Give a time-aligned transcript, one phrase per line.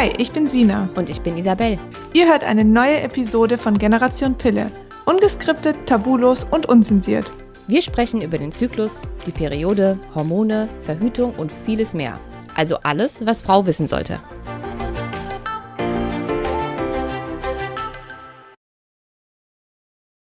[0.00, 0.88] Hi, ich bin Sina.
[0.96, 1.78] Und ich bin Isabel.
[2.14, 4.72] Ihr hört eine neue Episode von Generation Pille.
[5.04, 7.30] Ungeskriptet, tabulos und unzensiert.
[7.66, 12.18] Wir sprechen über den Zyklus, die Periode, Hormone, Verhütung und vieles mehr.
[12.54, 14.22] Also alles, was Frau wissen sollte.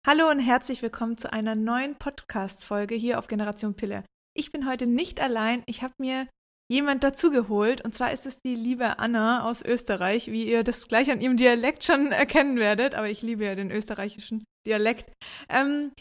[0.05, 4.03] Hallo und herzlich willkommen zu einer neuen Podcast-Folge hier auf Generation Pille.
[4.35, 5.63] Ich bin heute nicht allein.
[5.67, 6.27] Ich habe mir
[6.71, 7.85] jemand dazugeholt.
[7.85, 11.37] Und zwar ist es die liebe Anna aus Österreich, wie ihr das gleich an ihrem
[11.37, 12.95] Dialekt schon erkennen werdet.
[12.95, 15.13] Aber ich liebe ja den österreichischen Dialekt.
[15.49, 15.93] Ähm,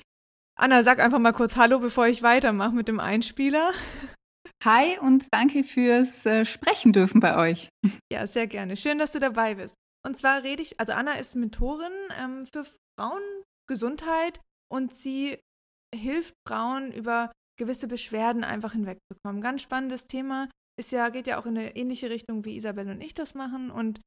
[0.59, 3.71] Anna, sag einfach mal kurz Hallo, bevor ich weitermache mit dem Einspieler.
[4.63, 7.69] Hi und danke fürs äh, Sprechen dürfen bei euch.
[8.11, 8.75] Ja, sehr gerne.
[8.75, 9.75] Schön, dass du dabei bist.
[10.05, 12.65] Und zwar rede ich, also Anna ist Mentorin ähm, für
[12.99, 14.39] Frauengesundheit
[14.71, 15.37] und sie
[15.93, 19.41] hilft Frauen über gewisse Beschwerden einfach hinwegzukommen.
[19.41, 20.49] Ganz spannendes Thema.
[20.79, 23.71] Ist ja, geht ja auch in eine ähnliche Richtung, wie Isabel und ich das machen.
[23.71, 23.99] Und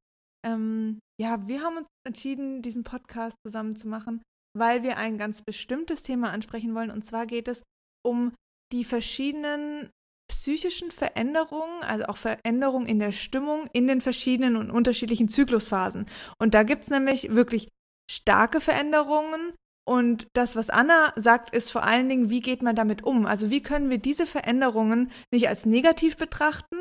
[0.47, 4.23] ähm, ja, wir haben uns entschieden, diesen Podcast zusammen zu machen,
[4.57, 6.91] weil wir ein ganz bestimmtes Thema ansprechen wollen.
[6.91, 7.63] Und zwar geht es
[8.07, 8.33] um
[8.73, 9.91] die verschiedenen
[10.31, 16.07] psychischen Veränderungen, also auch Veränderungen in der Stimmung in den verschiedenen und unterschiedlichen Zyklusphasen.
[16.41, 17.69] Und da gibt es nämlich wirklich
[18.09, 19.55] starke Veränderungen,
[19.91, 23.27] und das, was Anna sagt, ist vor allen Dingen, wie geht man damit um?
[23.27, 26.77] Also wie können wir diese Veränderungen nicht als negativ betrachten,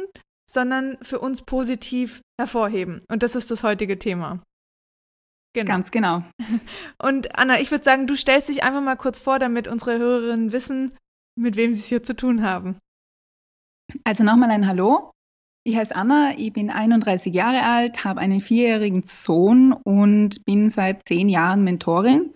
[0.47, 3.01] sondern für uns positiv hervorheben?
[3.09, 4.43] Und das ist das heutige Thema.
[5.55, 5.71] Genau.
[5.71, 6.23] Ganz genau.
[7.01, 10.51] Und Anna, ich würde sagen, du stellst dich einfach mal kurz vor, damit unsere Hörerinnen
[10.51, 10.95] wissen,
[11.35, 12.77] mit wem sie es hier zu tun haben.
[14.03, 15.13] Also nochmal ein Hallo.
[15.63, 21.07] Ich heiße Anna, ich bin 31 Jahre alt, habe einen vierjährigen Sohn und bin seit
[21.07, 22.35] zehn Jahren Mentorin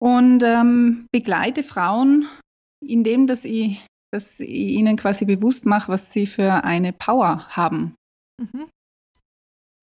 [0.00, 2.28] und ähm, begleite Frauen,
[2.84, 7.94] indem dass ich, dass ich ihnen quasi bewusst mache, was sie für eine Power haben.
[8.40, 8.68] Mhm.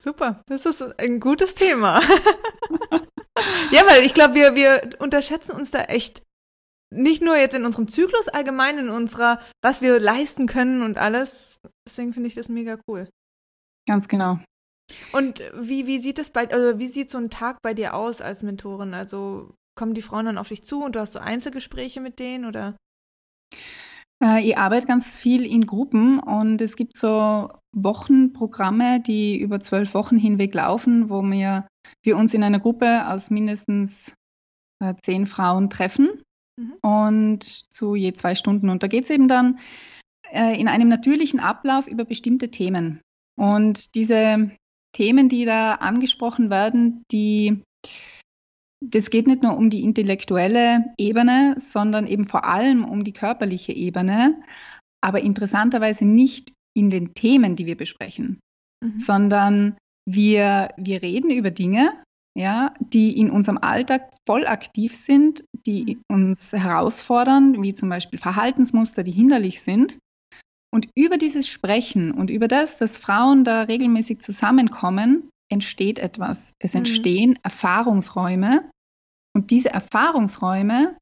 [0.02, 2.02] Super, das ist ein gutes Thema.
[3.72, 6.22] ja, weil ich glaube, wir, wir unterschätzen uns da echt
[6.94, 11.60] nicht nur jetzt in unserem Zyklus allgemein, in unserer, was wir leisten können und alles.
[11.88, 13.10] Deswegen finde ich das mega cool.
[13.88, 14.40] Ganz genau.
[15.12, 18.22] Und wie, wie sieht es bei, also wie sieht so ein Tag bei dir aus
[18.22, 18.94] als Mentorin?
[18.94, 22.46] Also kommen die Frauen dann auf dich zu und du hast so Einzelgespräche mit denen
[22.46, 22.76] oder?
[24.22, 29.94] Äh, ich arbeite ganz viel in Gruppen und es gibt so Wochenprogramme, die über zwölf
[29.94, 31.68] Wochen hinweg laufen, wo wir,
[32.04, 34.14] wir uns in einer Gruppe aus mindestens
[34.80, 36.24] äh, zehn Frauen treffen
[36.60, 36.74] mhm.
[36.82, 38.70] und zu je zwei Stunden.
[38.70, 39.60] Und da geht es eben dann
[40.32, 43.02] äh, in einem natürlichen Ablauf über bestimmte Themen.
[43.40, 44.52] Und diese
[44.94, 47.62] Themen, die da angesprochen werden, die
[48.84, 53.74] das geht nicht nur um die intellektuelle Ebene, sondern eben vor allem um die körperliche
[53.74, 54.42] Ebene,
[55.02, 58.40] aber interessanterweise nicht in den Themen, die wir besprechen,
[58.84, 58.98] mhm.
[58.98, 59.78] sondern
[60.08, 61.92] wir, wir reden über Dinge,
[62.38, 69.04] ja, die in unserem Alltag voll aktiv sind, die uns herausfordern, wie zum Beispiel Verhaltensmuster,
[69.04, 69.98] die hinderlich sind.
[70.72, 76.54] Und über dieses Sprechen und über das, dass Frauen da regelmäßig zusammenkommen, entsteht etwas.
[76.60, 76.80] Es mhm.
[76.80, 77.40] entstehen.
[77.44, 78.70] Erfahrungsräume
[79.36, 80.98] und diese Erfahrungsräume,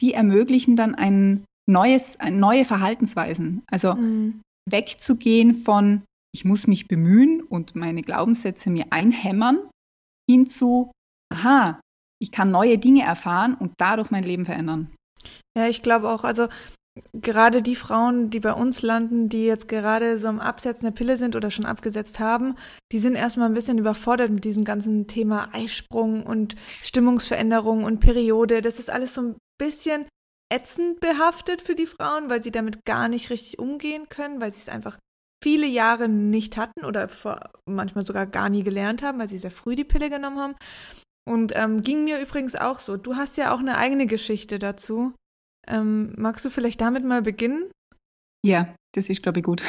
[0.00, 3.62] die ermöglichen dann ein neues, neue Verhaltensweisen.
[3.66, 4.40] Also mhm.
[4.68, 6.02] wegzugehen von
[6.34, 9.70] ich muss mich bemühen und meine Glaubenssätze mir einhämmern,
[10.28, 10.90] hin zu,
[11.32, 11.80] aha,
[12.20, 14.92] ich kann neue Dinge erfahren und dadurch mein Leben verändern.
[15.56, 16.48] Ja, ich glaube auch, also
[17.12, 21.16] gerade die Frauen, die bei uns landen, die jetzt gerade so am Absetzen der Pille
[21.16, 22.56] sind oder schon abgesetzt haben,
[22.92, 28.62] die sind erstmal ein bisschen überfordert mit diesem ganzen Thema Eisprung und Stimmungsveränderung und Periode.
[28.62, 30.06] Das ist alles so ein bisschen
[30.52, 34.60] ätzend behaftet für die Frauen, weil sie damit gar nicht richtig umgehen können, weil sie
[34.60, 34.98] es einfach
[35.42, 37.08] viele Jahre nicht hatten oder
[37.66, 40.54] manchmal sogar gar nie gelernt haben, weil sie sehr früh die Pille genommen haben.
[41.26, 42.96] Und ähm, ging mir übrigens auch so.
[42.96, 45.12] Du hast ja auch eine eigene Geschichte dazu.
[45.66, 47.70] Ähm, magst du vielleicht damit mal beginnen?
[48.44, 49.62] Ja, das ist, glaube ich, gut.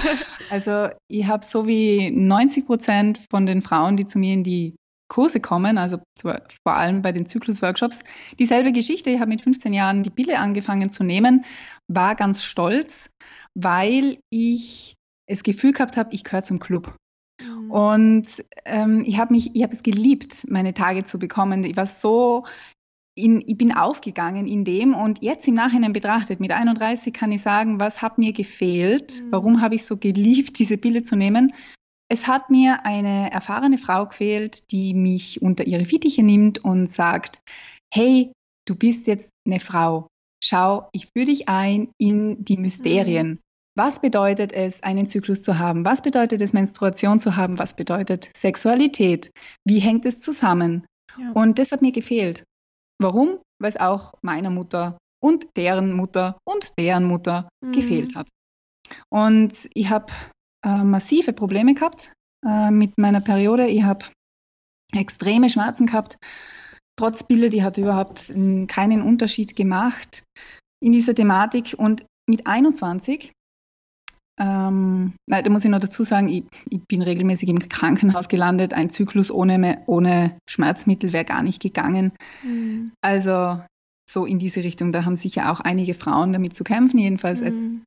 [0.50, 4.74] also ich habe so wie 90 Prozent von den Frauen, die zu mir in die
[5.12, 8.00] Kurse kommen, also vor allem bei den Zyklus-Workshops,
[8.38, 9.10] dieselbe Geschichte.
[9.10, 11.44] Ich habe mit 15 Jahren die Pille angefangen zu nehmen,
[11.86, 13.10] war ganz stolz,
[13.54, 14.94] weil ich
[15.28, 16.96] das Gefühl gehabt habe, ich gehöre zum Club.
[17.42, 17.70] Mhm.
[17.70, 21.64] Und ähm, ich habe mich, ich habe es geliebt, meine Tage zu bekommen.
[21.64, 22.46] Ich war so
[23.14, 27.42] in, ich bin aufgegangen in dem und jetzt im Nachhinein betrachtet, mit 31 kann ich
[27.42, 29.22] sagen, was hat mir gefehlt?
[29.22, 29.32] Mhm.
[29.32, 31.52] Warum habe ich so geliebt, diese Pille zu nehmen?
[32.08, 37.40] Es hat mir eine erfahrene Frau gefehlt, die mich unter ihre Fittiche nimmt und sagt,
[37.92, 38.32] hey,
[38.66, 40.08] du bist jetzt eine Frau.
[40.44, 43.28] Schau, ich führe dich ein in die Mysterien.
[43.28, 43.38] Mhm.
[43.74, 45.86] Was bedeutet es, einen Zyklus zu haben?
[45.86, 47.58] Was bedeutet es, Menstruation zu haben?
[47.58, 49.30] Was bedeutet Sexualität?
[49.64, 50.84] Wie hängt es zusammen?
[51.18, 51.32] Ja.
[51.32, 52.44] Und das hat mir gefehlt.
[53.00, 53.40] Warum?
[53.60, 57.72] Weil es auch meiner Mutter und deren Mutter und deren Mutter mhm.
[57.72, 58.28] gefehlt hat.
[59.08, 60.12] Und ich habe
[60.64, 62.12] äh, massive Probleme gehabt
[62.46, 63.68] äh, mit meiner Periode.
[63.68, 64.06] Ich habe
[64.94, 66.16] extreme Schmerzen gehabt.
[66.98, 68.28] Trotz Bilder, die hat überhaupt
[68.68, 70.24] keinen Unterschied gemacht
[70.80, 71.74] in dieser Thematik.
[71.78, 73.32] Und mit 21,
[74.42, 78.74] ähm, nein, da muss ich noch dazu sagen, ich, ich, bin regelmäßig im Krankenhaus gelandet.
[78.74, 82.12] Ein Zyklus ohne, ohne Schmerzmittel wäre gar nicht gegangen.
[82.42, 82.92] Mhm.
[83.02, 83.62] Also
[84.10, 84.90] so in diese Richtung.
[84.90, 86.98] Da haben sicher auch einige Frauen damit zu kämpfen.
[86.98, 87.84] Jedenfalls mhm.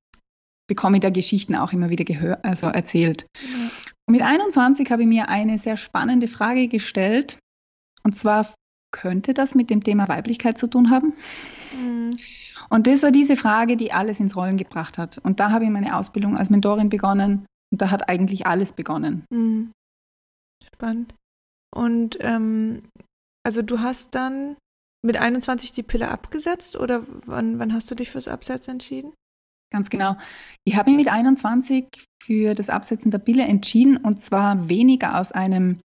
[0.68, 3.26] bekomme ich da Geschichten auch immer wieder gehör, also erzählt.
[3.44, 3.70] Mhm.
[4.08, 7.38] Mit 21 habe ich mir eine sehr spannende Frage gestellt.
[8.04, 8.54] Und zwar,
[8.96, 11.14] könnte das mit dem Thema Weiblichkeit zu tun haben?
[11.78, 12.18] Mhm.
[12.70, 15.18] Und das war diese Frage, die alles ins Rollen gebracht hat.
[15.20, 17.46] Und da habe ich meine Ausbildung als Mentorin begonnen.
[17.72, 19.26] Und da hat eigentlich alles begonnen.
[19.30, 19.72] Mhm.
[20.74, 21.14] Spannend.
[21.76, 22.84] Und ähm,
[23.46, 24.56] also du hast dann
[25.06, 29.14] mit 21 die Pille abgesetzt oder wann, wann hast du dich fürs Absetzen entschieden?
[29.72, 30.16] Ganz genau.
[30.64, 31.86] Ich habe mich mit 21
[32.24, 35.80] für das Absetzen der Pille entschieden und zwar weniger aus einem,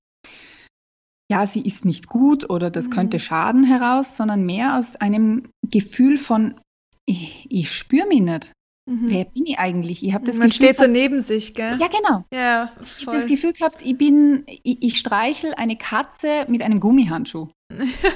[1.30, 2.90] ja, sie ist nicht gut oder das mhm.
[2.90, 6.60] könnte schaden heraus, sondern mehr aus einem Gefühl von,
[7.06, 8.52] ich, ich spüre mich nicht.
[8.90, 9.10] Mhm.
[9.10, 10.04] Wer bin ich eigentlich?
[10.04, 11.78] Ich habe das Man Gefühl steht gehabt, so neben sich, gell?
[11.78, 12.24] Ja, genau.
[12.32, 16.80] Ja, ich habe das Gefühl gehabt, ich bin, ich, ich streichel eine Katze mit einem
[16.80, 17.48] Gummihandschuh.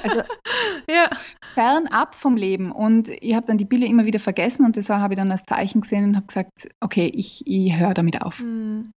[0.03, 0.23] Also
[0.91, 1.09] ja.
[1.53, 2.73] fernab vom Leben.
[2.73, 5.45] Und ich habe dann die Pille immer wieder vergessen und das habe ich dann als
[5.45, 6.51] Zeichen gesehen und habe gesagt,
[6.81, 8.41] okay, ich, ich höre damit auf.
[8.41, 8.91] Mhm.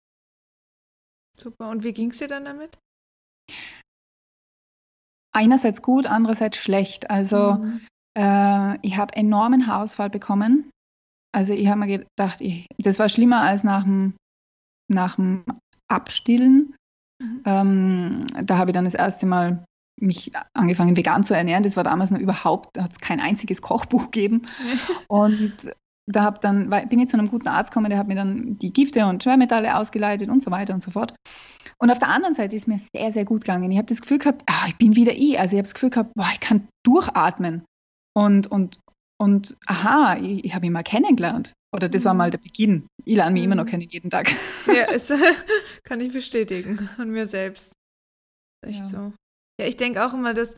[1.38, 1.69] Super.
[1.69, 2.77] Und wie ging es dir dann damit?
[5.35, 7.09] Einerseits gut, andererseits schlecht.
[7.09, 7.81] Also mhm.
[8.17, 10.71] äh, ich habe enormen Haarausfall bekommen.
[11.33, 14.13] Also ich habe mir gedacht, ich, das war schlimmer als nach dem,
[14.89, 15.43] nach dem
[15.89, 16.73] Abstillen.
[17.21, 17.41] Mhm.
[17.45, 19.65] Ähm, da habe ich dann das erste Mal
[19.99, 21.63] mich angefangen vegan zu ernähren.
[21.63, 24.43] Das war damals noch überhaupt, da hat es kein einziges Kochbuch gegeben.
[25.09, 25.53] und
[26.07, 28.71] da hab dann, bin ich zu einem guten Arzt gekommen, der hat mir dann die
[28.71, 31.13] Gifte und Schwermetalle ausgeleitet und so weiter und so fort.
[31.81, 33.72] Und auf der anderen Seite ist mir sehr, sehr gut gegangen.
[33.72, 35.39] Ich habe das Gefühl gehabt, ah, ich bin wieder ich.
[35.39, 37.66] Also ich habe das Gefühl gehabt, boah, ich kann durchatmen.
[38.16, 38.80] Und, und,
[39.22, 41.54] und aha, ich, ich habe ihn mal kennengelernt.
[41.75, 42.31] Oder das war mal mhm.
[42.31, 42.88] der Beginn.
[43.04, 43.45] Ich lerne mich mhm.
[43.45, 43.69] immer noch mhm.
[43.69, 44.31] kennen jeden Tag.
[44.68, 45.12] Ja, es,
[45.83, 46.89] kann ich bestätigen.
[46.98, 47.72] An mir selbst.
[48.66, 48.88] Echt ja.
[48.88, 49.13] so.
[49.60, 50.56] Ja, ich denke auch immer, dass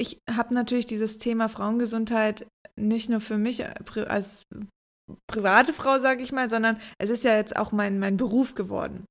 [0.00, 2.46] ich habe natürlich dieses Thema Frauengesundheit
[2.76, 3.74] nicht nur für mich äh,
[4.06, 4.44] als
[5.26, 9.04] private Frau, sage ich mal, sondern es ist ja jetzt auch mein, mein Beruf geworden.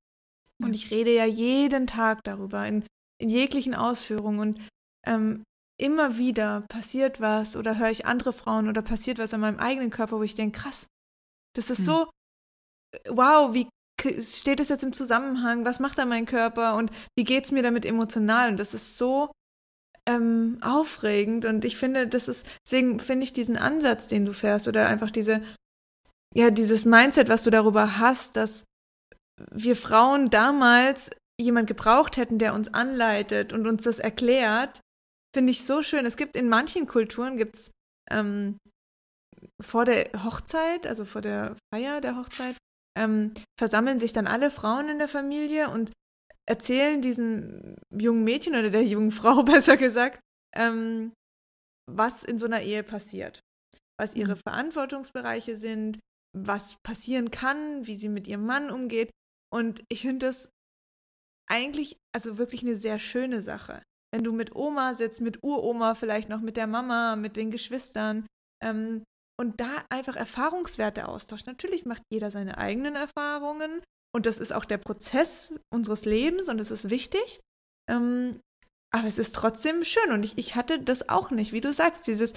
[0.64, 2.84] Und ich rede ja jeden Tag darüber, in,
[3.22, 4.40] in jeglichen Ausführungen.
[4.40, 4.62] Und
[5.06, 5.44] ähm,
[5.80, 9.92] immer wieder passiert was oder höre ich andere Frauen oder passiert was an meinem eigenen
[9.92, 10.88] Körper, wo ich denke, krass,
[11.56, 11.86] das ist hm.
[11.86, 12.10] so,
[13.10, 13.68] wow, wie
[14.22, 15.66] steht es jetzt im Zusammenhang?
[15.66, 18.50] Was macht da mein Körper und wie geht es mir damit emotional?
[18.50, 19.32] Und das ist so
[20.08, 24.68] ähm, aufregend und ich finde, das ist, deswegen finde ich diesen Ansatz, den du fährst
[24.68, 25.44] oder einfach diese,
[26.34, 28.64] ja, dieses Mindset, was du darüber hast, dass
[29.52, 34.82] wir Frauen damals jemand gebraucht hätten, der uns anleitet und uns das erklärt,
[35.36, 36.06] finde ich so schön.
[36.06, 37.72] Es gibt in manchen Kulturen gibt's
[38.10, 38.58] ähm,
[39.62, 42.58] vor der Hochzeit, also vor der Feier der Hochzeit,
[42.98, 45.92] ähm, versammeln sich dann alle Frauen in der Familie und
[46.50, 50.20] erzählen diesem jungen Mädchen oder der jungen Frau besser gesagt,
[50.56, 51.14] ähm,
[51.90, 53.40] was in so einer Ehe passiert,
[54.00, 54.42] was ihre mhm.
[54.46, 56.00] Verantwortungsbereiche sind,
[56.36, 59.12] was passieren kann, wie sie mit ihrem Mann umgeht.
[59.54, 60.50] Und ich finde das
[61.50, 63.82] eigentlich, also wirklich eine sehr schöne Sache.
[64.14, 68.26] Wenn du mit Oma sitzt, mit Uroma, vielleicht noch mit der Mama, mit den Geschwistern,
[68.64, 69.04] ähm,
[69.40, 71.46] und da einfach Erfahrungswerte austauscht.
[71.46, 73.84] Natürlich macht jeder seine eigenen Erfahrungen
[74.16, 77.40] und das ist auch der Prozess unseres Lebens und es ist wichtig.
[77.90, 78.40] Ähm,
[78.92, 82.08] aber es ist trotzdem schön und ich, ich hatte das auch nicht, wie du sagst,
[82.08, 82.34] dieses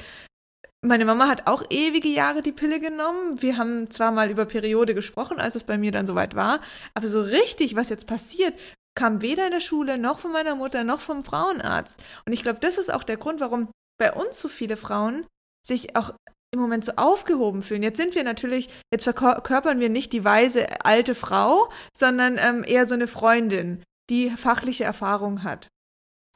[0.83, 3.41] meine Mama hat auch ewige Jahre die Pille genommen.
[3.43, 6.61] Wir haben zwar mal über Periode gesprochen, als es bei mir dann soweit war,
[6.95, 8.59] aber so richtig, was jetzt passiert,
[8.95, 11.97] kam weder in der Schule noch von meiner Mutter noch vom Frauenarzt.
[12.27, 13.69] Und ich glaube, das ist auch der Grund, warum
[13.99, 15.27] bei uns so viele Frauen
[15.65, 16.15] sich auch
[16.53, 17.83] im Moment so aufgehoben fühlen.
[17.83, 22.89] Jetzt sind wir natürlich, jetzt verkörpern wir nicht die weise alte Frau, sondern ähm, eher
[22.89, 25.69] so eine Freundin, die fachliche Erfahrung hat.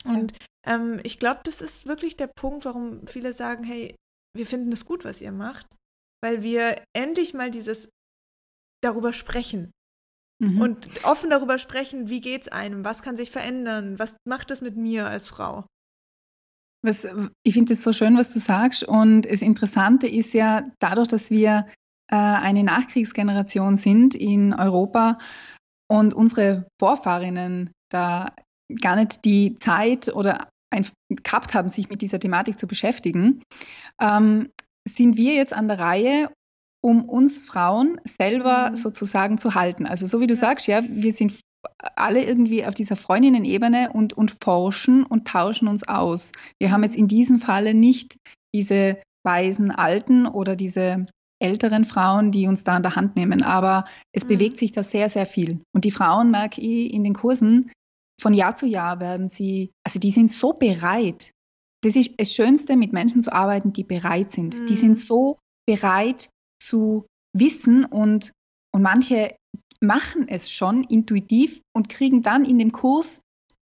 [0.04, 0.34] Und
[0.66, 3.96] ähm, ich glaube, das ist wirklich der Punkt, warum viele sagen, hey,
[4.36, 5.66] wir finden es gut, was ihr macht,
[6.22, 7.90] weil wir endlich mal dieses
[8.82, 9.70] darüber sprechen.
[10.42, 10.60] Mhm.
[10.60, 14.76] Und offen darüber sprechen, wie geht's einem, was kann sich verändern, was macht es mit
[14.76, 15.64] mir als Frau.
[16.82, 17.06] Was,
[17.44, 18.84] ich finde es so schön, was du sagst.
[18.84, 21.66] Und das Interessante ist ja, dadurch, dass wir
[22.10, 25.18] äh, eine Nachkriegsgeneration sind in Europa
[25.88, 28.34] und unsere Vorfahrinnen da
[28.80, 30.48] gar nicht die Zeit oder
[31.08, 33.42] gehabt haben, sich mit dieser Thematik zu beschäftigen,
[34.00, 34.50] ähm,
[34.86, 36.30] sind wir jetzt an der Reihe,
[36.82, 38.76] um uns Frauen selber mhm.
[38.76, 39.86] sozusagen zu halten.
[39.86, 41.40] Also so wie du sagst, ja, wir sind
[41.96, 46.32] alle irgendwie auf dieser Freundinnen-Ebene und, und forschen und tauschen uns aus.
[46.60, 48.16] Wir haben jetzt in diesem Falle nicht
[48.54, 51.06] diese weisen Alten oder diese
[51.40, 54.28] älteren Frauen, die uns da an der Hand nehmen, aber es mhm.
[54.28, 55.60] bewegt sich da sehr, sehr viel.
[55.74, 57.70] Und die Frauen, merke ich in den Kursen,
[58.20, 61.32] von Jahr zu Jahr werden sie, also die sind so bereit.
[61.82, 64.58] Das ist das Schönste, mit Menschen zu arbeiten, die bereit sind.
[64.58, 64.66] Mhm.
[64.66, 66.30] Die sind so bereit
[66.60, 68.32] zu wissen und,
[68.72, 69.36] und manche
[69.80, 73.20] machen es schon intuitiv und kriegen dann in dem Kurs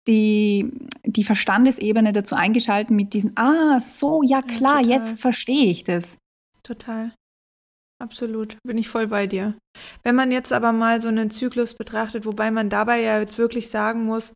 [0.06, 0.72] die,
[1.04, 6.16] die Verstandesebene dazu eingeschaltet mit diesen, ah, so, ja klar, ja, jetzt verstehe ich das.
[6.62, 7.12] Total.
[7.98, 9.54] Absolut, bin ich voll bei dir.
[10.02, 13.70] Wenn man jetzt aber mal so einen Zyklus betrachtet, wobei man dabei ja jetzt wirklich
[13.70, 14.34] sagen muss,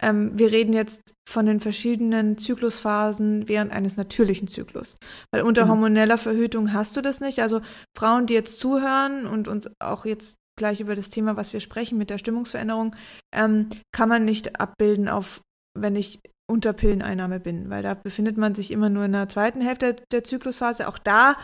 [0.00, 4.96] ähm, wir reden jetzt von den verschiedenen Zyklusphasen während eines natürlichen Zyklus.
[5.32, 5.70] Weil unter mhm.
[5.70, 7.40] hormoneller Verhütung hast du das nicht.
[7.40, 7.60] Also
[7.96, 11.98] Frauen, die jetzt zuhören und uns auch jetzt gleich über das Thema, was wir sprechen
[11.98, 12.94] mit der Stimmungsveränderung,
[13.34, 15.40] ähm, kann man nicht abbilden auf,
[15.78, 19.60] wenn ich unter Pilleneinnahme bin, weil da befindet man sich immer nur in der zweiten
[19.60, 20.88] Hälfte der Zyklusphase.
[20.88, 21.34] Auch da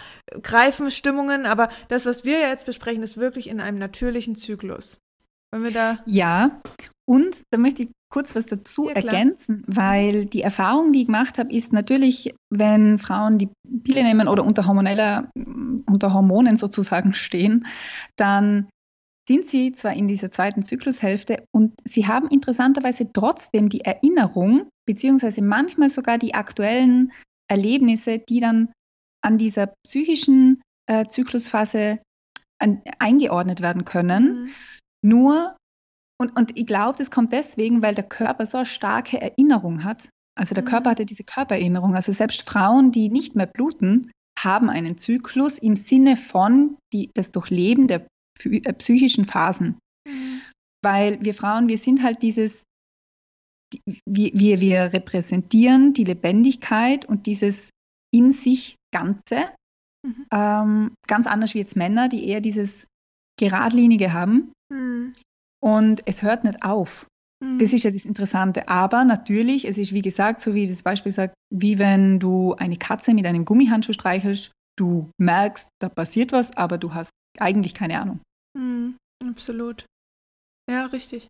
[0.42, 4.98] greifen Stimmungen, aber das, was wir jetzt besprechen, ist wirklich in einem natürlichen Zyklus.
[5.52, 5.98] Wollen wir da?
[6.06, 6.60] Ja,
[7.08, 11.38] und da möchte ich kurz was dazu ja, ergänzen, weil die Erfahrung, die ich gemacht
[11.38, 13.48] habe, ist natürlich, wenn Frauen die
[13.84, 15.30] Pille nehmen oder unter hormoneller,
[15.86, 17.66] unter Hormonen sozusagen stehen,
[18.16, 18.68] dann
[19.28, 25.42] sind sie zwar in dieser zweiten Zyklushälfte und sie haben interessanterweise trotzdem die Erinnerung, beziehungsweise
[25.42, 27.12] manchmal sogar die aktuellen
[27.48, 28.72] Erlebnisse, die dann
[29.22, 32.00] an dieser psychischen äh, Zyklusphase
[32.60, 34.44] an, eingeordnet werden können.
[34.44, 34.48] Mhm.
[35.02, 35.56] Nur,
[36.20, 40.08] und, und ich glaube, das kommt deswegen, weil der Körper so eine starke Erinnerung hat.
[40.38, 40.68] Also der mhm.
[40.68, 41.94] Körper hatte diese Körpererinnerung.
[41.94, 47.32] Also selbst Frauen, die nicht mehr bluten, haben einen Zyklus im Sinne von die, das
[47.32, 48.06] Durchleben der
[48.36, 49.78] psychischen Phasen.
[50.06, 50.40] Mhm.
[50.82, 52.64] Weil wir Frauen, wir sind halt dieses,
[54.06, 57.70] wir, wir, wir repräsentieren die Lebendigkeit und dieses
[58.12, 59.48] in sich Ganze.
[60.06, 60.26] Mhm.
[60.32, 62.86] Ähm, ganz anders wie jetzt Männer, die eher dieses
[63.38, 64.52] Geradlinige haben.
[64.72, 65.12] Mhm.
[65.60, 67.06] Und es hört nicht auf.
[67.42, 67.58] Mhm.
[67.58, 68.68] Das ist ja das Interessante.
[68.68, 72.76] Aber natürlich, es ist wie gesagt, so wie das Beispiel sagt, wie wenn du eine
[72.76, 78.00] Katze mit einem Gummihandschuh streichelst, du merkst, da passiert was, aber du hast eigentlich keine
[78.00, 78.20] Ahnung.
[78.56, 79.86] Mhm, absolut.
[80.70, 81.28] Ja, richtig.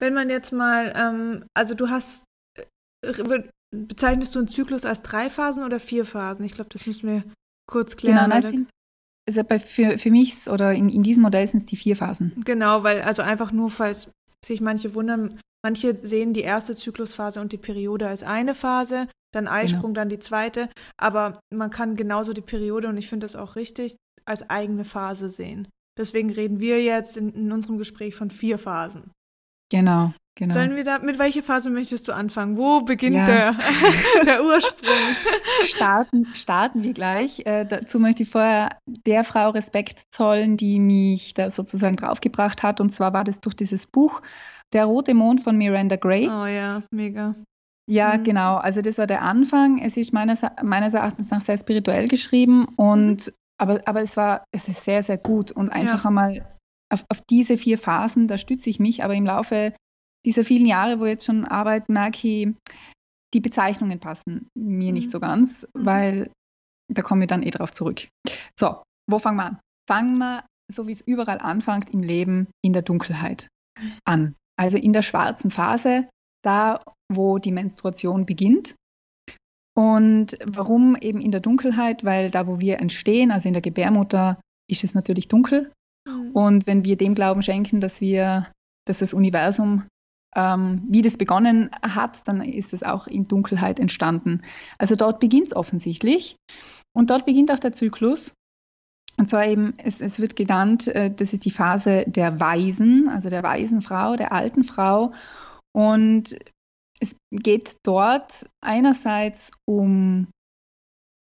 [0.00, 2.24] Wenn man jetzt mal, ähm, also du hast,
[2.56, 3.42] äh,
[3.74, 6.44] bezeichnest du einen Zyklus als drei Phasen oder vier Phasen?
[6.44, 7.24] Ich glaube, das müssen wir
[7.66, 8.30] kurz klären.
[8.30, 8.70] Genau, sind,
[9.26, 12.32] also bei, für, für mich oder in, in diesem Modell sind es die vier Phasen.
[12.44, 14.10] Genau, weil also einfach nur, falls
[14.44, 19.48] sich manche wundern, manche sehen die erste Zyklusphase und die Periode als eine Phase, dann
[19.48, 19.94] Eisprung, genau.
[19.94, 23.96] dann die zweite, aber man kann genauso die Periode, und ich finde das auch richtig,
[24.26, 25.68] als eigene Phase sehen.
[25.96, 29.12] Deswegen reden wir jetzt in, in unserem Gespräch von vier Phasen.
[29.70, 30.12] Genau.
[30.36, 30.54] Genau.
[30.54, 32.56] Sollen wir da, mit welcher Phase möchtest du anfangen?
[32.56, 33.24] Wo beginnt ja.
[33.24, 33.56] der,
[34.24, 34.90] der Ursprung?
[35.62, 37.46] Starten, starten wir gleich.
[37.46, 42.80] Äh, dazu möchte ich vorher der Frau Respekt zollen, die mich da sozusagen draufgebracht hat.
[42.80, 44.22] Und zwar war das durch dieses Buch
[44.72, 46.26] Der rote Mond von Miranda Gray.
[46.28, 47.36] Oh ja, mega.
[47.86, 48.24] Ja, mhm.
[48.24, 48.56] genau.
[48.56, 49.78] Also das war der Anfang.
[49.78, 53.32] Es ist meines, meines Erachtens nach sehr spirituell geschrieben und
[53.64, 56.08] aber, aber es war, es ist sehr, sehr gut und einfach ja.
[56.08, 56.46] einmal
[56.92, 59.74] auf, auf diese vier Phasen, da stütze ich mich, aber im Laufe
[60.26, 62.48] dieser vielen Jahre, wo ich jetzt schon arbeite, merke ich,
[63.32, 64.94] die Bezeichnungen passen mir mhm.
[64.94, 65.86] nicht so ganz, mhm.
[65.86, 66.30] weil
[66.92, 68.06] da komme ich dann eh drauf zurück.
[68.58, 69.60] So, wo fangen wir an?
[69.88, 73.48] Fangen wir, so wie es überall anfängt im Leben, in der Dunkelheit
[74.04, 74.34] an.
[74.60, 76.08] Also in der schwarzen Phase,
[76.42, 78.74] da wo die Menstruation beginnt.
[79.76, 82.04] Und warum eben in der Dunkelheit?
[82.04, 84.38] Weil da, wo wir entstehen, also in der Gebärmutter,
[84.68, 85.72] ist es natürlich dunkel.
[86.06, 86.30] Mhm.
[86.32, 88.50] Und wenn wir dem Glauben schenken, dass wir,
[88.86, 89.84] dass das Universum,
[90.36, 94.42] ähm, wie das begonnen hat, dann ist es auch in Dunkelheit entstanden.
[94.78, 96.36] Also dort beginnt es offensichtlich.
[96.96, 98.34] Und dort beginnt auch der Zyklus.
[99.16, 103.28] Und zwar eben, es, es wird genannt, äh, das ist die Phase der Weisen, also
[103.28, 105.12] der weisen Frau, der alten Frau.
[105.72, 106.36] Und
[107.04, 110.28] es geht dort einerseits um,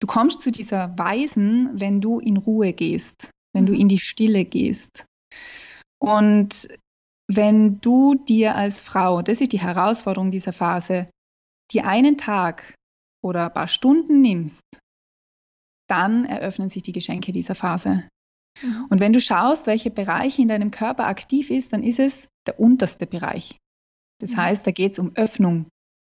[0.01, 3.81] du kommst zu dieser Weisen, wenn du in Ruhe gehst, wenn du mhm.
[3.81, 5.07] in die Stille gehst.
[6.01, 6.69] Und
[7.31, 11.11] wenn du dir als Frau, das ist die Herausforderung dieser Phase,
[11.71, 12.75] dir einen Tag
[13.23, 14.65] oder ein paar Stunden nimmst,
[15.89, 18.09] dann eröffnen sich die Geschenke dieser Phase.
[18.63, 18.87] Mhm.
[18.91, 22.59] Und wenn du schaust, welche Bereiche in deinem Körper aktiv ist, dann ist es der
[22.59, 23.57] unterste Bereich.
[24.21, 24.37] Das mhm.
[24.37, 25.67] heißt, da geht es um Öffnung.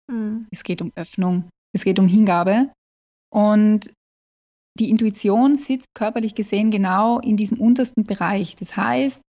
[0.10, 0.48] Mhm.
[0.52, 1.50] Es geht um Öffnung.
[1.74, 2.72] Es geht um Hingabe.
[3.34, 3.92] Und
[4.80, 8.56] die Intuition sitzt körperlich gesehen genau in diesem untersten Bereich.
[8.56, 9.22] Das heißt,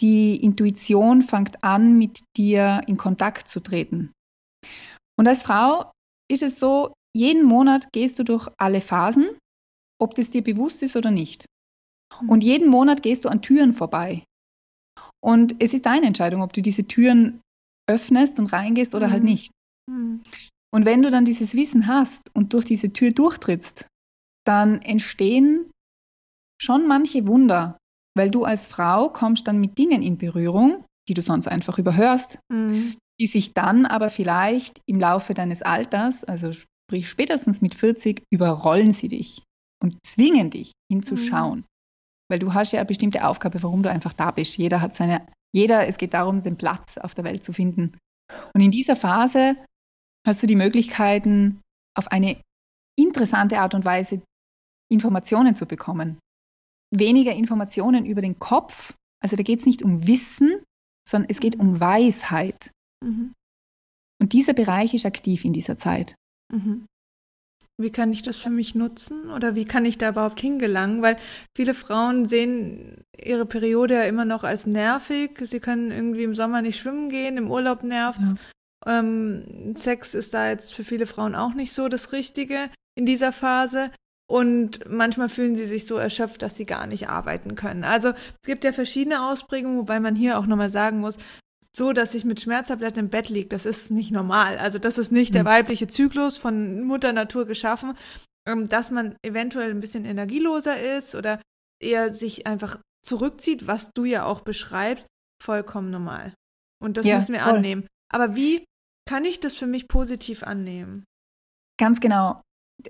[0.00, 4.12] die Intuition fängt an, mit dir in Kontakt zu treten.
[5.18, 5.92] Und als Frau
[6.30, 9.28] ist es so, jeden Monat gehst du durch alle Phasen,
[10.00, 11.46] ob das dir bewusst ist oder nicht.
[12.20, 12.28] Mhm.
[12.28, 14.24] Und jeden Monat gehst du an Türen vorbei.
[15.20, 17.40] Und es ist deine Entscheidung, ob du diese Türen
[17.88, 19.26] öffnest und reingehst oder halt mhm.
[19.28, 19.50] halt nicht.
[19.90, 20.22] Mhm.
[20.70, 23.86] Und wenn du dann dieses Wissen hast und durch diese Tür durchtrittst,
[24.44, 25.70] dann entstehen
[26.60, 27.78] schon manche Wunder,
[28.16, 32.38] weil du als Frau kommst dann mit Dingen in Berührung, die du sonst einfach überhörst,
[32.52, 32.96] mhm.
[33.20, 38.92] die sich dann aber vielleicht im Laufe deines Alters, also sprich spätestens mit 40, überrollen
[38.92, 39.42] sie dich
[39.82, 41.60] und zwingen dich hinzuschauen.
[41.60, 41.64] Mhm.
[42.30, 44.58] Weil du hast ja eine bestimmte Aufgabe, warum du einfach da bist.
[44.58, 47.96] Jeder hat seine, jeder, es geht darum, den Platz auf der Welt zu finden.
[48.54, 49.56] Und in dieser Phase
[50.26, 51.60] hast du die Möglichkeiten,
[51.96, 52.40] auf eine
[52.98, 54.22] interessante Art und Weise
[54.90, 56.18] Informationen zu bekommen.
[56.94, 60.62] Weniger Informationen über den Kopf, also da geht es nicht um Wissen,
[61.06, 62.70] sondern es geht um Weisheit.
[63.04, 63.34] Mhm.
[64.20, 66.14] Und dieser Bereich ist aktiv in dieser Zeit.
[66.52, 66.86] Mhm
[67.80, 71.00] wie kann ich das für mich nutzen oder wie kann ich da überhaupt hingelangen?
[71.00, 71.16] Weil
[71.56, 75.38] viele Frauen sehen ihre Periode ja immer noch als nervig.
[75.42, 78.34] Sie können irgendwie im Sommer nicht schwimmen gehen, im Urlaub nervt's.
[78.86, 78.98] Ja.
[78.98, 83.32] Ähm, Sex ist da jetzt für viele Frauen auch nicht so das Richtige in dieser
[83.32, 83.92] Phase.
[84.30, 87.84] Und manchmal fühlen sie sich so erschöpft, dass sie gar nicht arbeiten können.
[87.84, 91.16] Also es gibt ja verschiedene Ausprägungen, wobei man hier auch nochmal sagen muss,
[91.76, 94.58] so, dass ich mit Schmerztabletten im Bett liege, das ist nicht normal.
[94.58, 95.34] Also das ist nicht mhm.
[95.34, 97.96] der weibliche Zyklus von Mutter Natur geschaffen,
[98.46, 101.40] ähm, dass man eventuell ein bisschen energieloser ist oder
[101.80, 105.06] eher sich einfach zurückzieht, was du ja auch beschreibst,
[105.42, 106.34] vollkommen normal.
[106.82, 107.56] Und das ja, müssen wir voll.
[107.56, 107.86] annehmen.
[108.12, 108.64] Aber wie
[109.08, 111.04] kann ich das für mich positiv annehmen?
[111.78, 112.42] Ganz genau.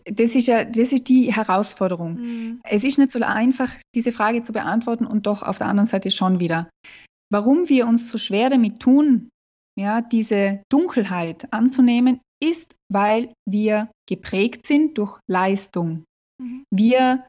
[0.04, 2.14] Das ist ja, das ist die Herausforderung.
[2.14, 2.60] Mhm.
[2.64, 6.10] Es ist nicht so einfach, diese Frage zu beantworten und doch auf der anderen Seite
[6.10, 6.68] schon wieder.
[7.30, 9.30] Warum wir uns so schwer damit tun,
[9.78, 16.04] ja, diese Dunkelheit anzunehmen, ist, weil wir geprägt sind durch Leistung.
[16.40, 16.64] Mhm.
[16.70, 17.26] Wir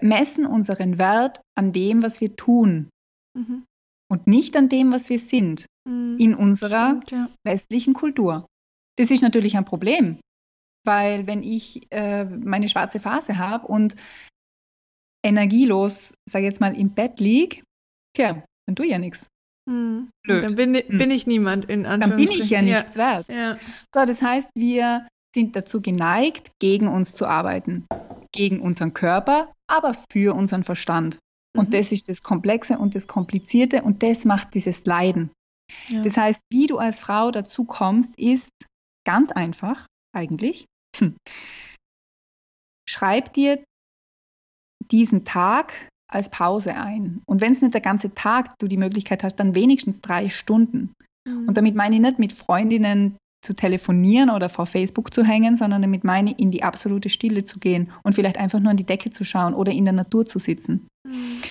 [0.00, 2.88] messen unseren Wert an dem, was wir tun
[3.36, 3.64] mhm.
[4.10, 6.16] und nicht an dem, was wir sind mhm.
[6.18, 7.28] in unserer Stimmt, ja.
[7.44, 8.46] westlichen Kultur.
[8.96, 10.18] Das ist natürlich ein Problem,
[10.86, 13.96] weil wenn ich äh, meine schwarze Phase habe und
[15.24, 17.62] energielos, sage ich jetzt mal, im Bett liege,
[18.16, 19.26] tja, dann tue ich ja nichts.
[19.68, 20.10] Hm.
[20.26, 20.98] Dann bin, hm.
[20.98, 22.00] bin, ich niemand in Anführungszeichen.
[22.00, 23.00] Dann bin ich ja nichts ja.
[23.00, 23.28] wert.
[23.28, 23.58] Ja.
[23.94, 27.86] So, das heißt, wir sind dazu geneigt, gegen uns zu arbeiten.
[28.32, 31.18] Gegen unseren Körper, aber für unseren Verstand.
[31.56, 31.72] Und mhm.
[31.72, 35.30] das ist das Komplexe und das Komplizierte und das macht dieses Leiden.
[35.88, 36.02] Ja.
[36.02, 38.50] Das heißt, wie du als Frau dazu kommst, ist
[39.06, 40.66] ganz einfach eigentlich.
[40.96, 41.16] Hm.
[42.88, 43.64] Schreib dir
[44.90, 45.72] diesen Tag
[46.14, 47.22] als Pause ein.
[47.26, 50.94] Und wenn es nicht der ganze Tag du die Möglichkeit hast, dann wenigstens drei Stunden.
[51.26, 51.48] Mhm.
[51.48, 55.82] Und damit meine ich nicht mit Freundinnen zu telefonieren oder vor Facebook zu hängen, sondern
[55.82, 58.86] damit meine ich in die absolute Stille zu gehen und vielleicht einfach nur an die
[58.86, 60.86] Decke zu schauen oder in der Natur zu sitzen.
[61.06, 61.42] Mhm.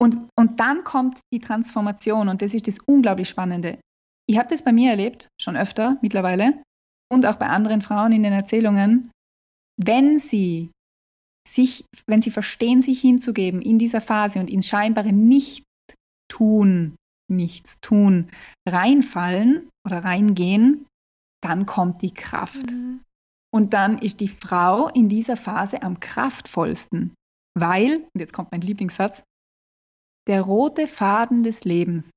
[0.00, 3.78] Und, und dann kommt die Transformation und das ist das unglaublich Spannende.
[4.26, 6.62] Ich habe das bei mir erlebt, schon öfter mittlerweile
[7.12, 9.10] und auch bei anderen Frauen in den Erzählungen.
[9.76, 10.70] Wenn sie
[11.46, 16.96] sich, wenn sie verstehen, sich hinzugeben in dieser Phase und ins scheinbare Nicht-Tun,
[17.28, 18.30] nichts tun,
[18.68, 20.86] reinfallen oder reingehen,
[21.42, 22.70] dann kommt die Kraft.
[22.70, 23.02] Mhm.
[23.54, 27.14] Und dann ist die Frau in dieser Phase am kraftvollsten,
[27.54, 29.22] weil, und jetzt kommt mein Lieblingssatz,
[30.26, 32.10] der rote Faden des Lebens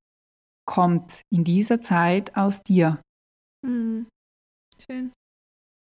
[0.65, 3.01] kommt in dieser Zeit aus dir.
[3.65, 4.07] Mhm.
[4.79, 5.11] Schön.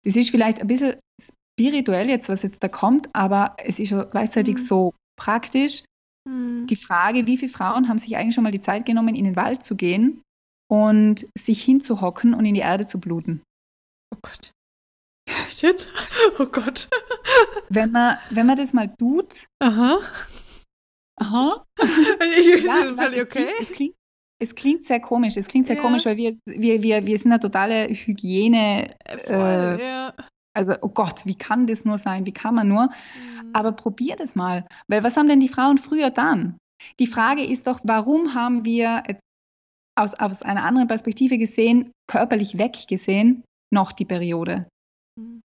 [0.05, 0.99] Das ist vielleicht ein bisschen
[1.53, 4.65] spirituell jetzt, was jetzt da kommt, aber es ist auch gleichzeitig mhm.
[4.65, 5.85] so praktisch.
[6.29, 6.67] Mhm.
[6.67, 9.37] Die Frage, wie viele Frauen haben sich eigentlich schon mal die Zeit genommen, in den
[9.37, 10.23] Wald zu gehen
[10.71, 13.43] und sich hinzuhocken und in die Erde zu bluten?
[14.15, 14.53] Oh Gott.
[15.51, 15.87] Shit.
[16.39, 16.89] Oh Gott.
[17.69, 19.47] wenn man, wenn man das mal tut.
[19.59, 19.99] Aha.
[21.21, 21.65] Aha.
[21.79, 23.23] ja, okay.
[23.25, 23.95] Es klingt, es, klingt,
[24.39, 25.37] es klingt sehr komisch.
[25.37, 25.83] Es klingt sehr ja.
[25.83, 28.95] komisch, weil wir, wir, wir, wir sind eine totale Hygiene.
[29.25, 30.15] Voll, äh, ja.
[30.55, 32.27] Also, oh Gott, wie kann das nur sein?
[32.27, 32.85] Wie kann man nur?
[32.85, 33.51] Mhm.
[33.53, 34.67] Aber probier das mal.
[34.89, 36.59] Weil was haben denn die Frauen früher dann?
[36.99, 39.23] Die Frage ist doch, warum haben wir jetzt
[39.99, 44.69] aus, aus einer anderen Perspektive gesehen, körperlich weg gesehen, noch die Periode?
[45.19, 45.41] Mhm.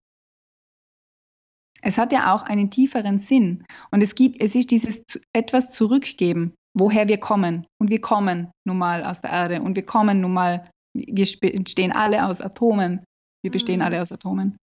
[1.80, 3.64] Es hat ja auch einen tieferen Sinn.
[3.90, 7.66] Und es gibt, es ist dieses etwas zurückgeben, woher wir kommen.
[7.80, 9.62] Und wir kommen nun mal aus der Erde.
[9.62, 13.04] Und wir kommen nun mal, wir bestehen alle aus Atomen.
[13.42, 13.86] Wir bestehen mhm.
[13.86, 14.56] alle aus Atomen.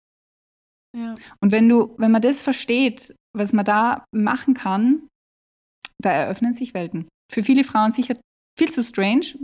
[0.96, 1.14] Ja.
[1.40, 5.08] Und wenn du, wenn man das versteht, was man da machen kann,
[5.98, 7.08] da eröffnen sich Welten.
[7.30, 8.16] Für viele Frauen sicher
[8.58, 9.34] viel zu strange,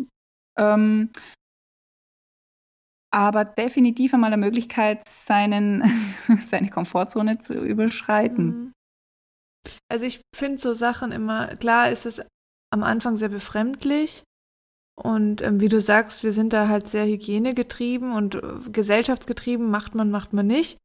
[0.59, 1.11] ähm,
[3.11, 5.83] aber definitiv einmal eine Möglichkeit, seinen,
[6.49, 8.47] seine Komfortzone zu überschreiten.
[8.47, 8.73] Mhm.
[9.91, 12.23] Also ich finde so Sachen immer, klar ist es
[12.71, 14.25] am Anfang sehr befremdlich.
[14.99, 19.95] Und ähm, wie du sagst, wir sind da halt sehr hygienegetrieben und äh, gesellschaftsgetrieben, macht
[19.95, 20.79] man, macht man nicht.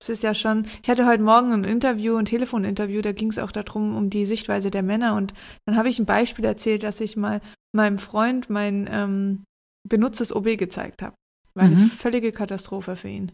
[0.00, 3.38] Es ist ja schon, ich hatte heute Morgen ein Interview, ein Telefoninterview, da ging es
[3.38, 5.14] auch darum, um die Sichtweise der Männer.
[5.14, 5.32] Und
[5.66, 7.40] dann habe ich ein Beispiel erzählt, dass ich mal
[7.74, 9.44] meinem Freund mein ähm,
[9.88, 11.14] benutztes OB gezeigt habe.
[11.54, 11.76] War mhm.
[11.76, 13.32] eine völlige Katastrophe für ihn.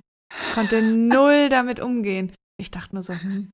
[0.55, 2.33] Konnte null damit umgehen.
[2.59, 3.51] Ich dachte nur so, hm,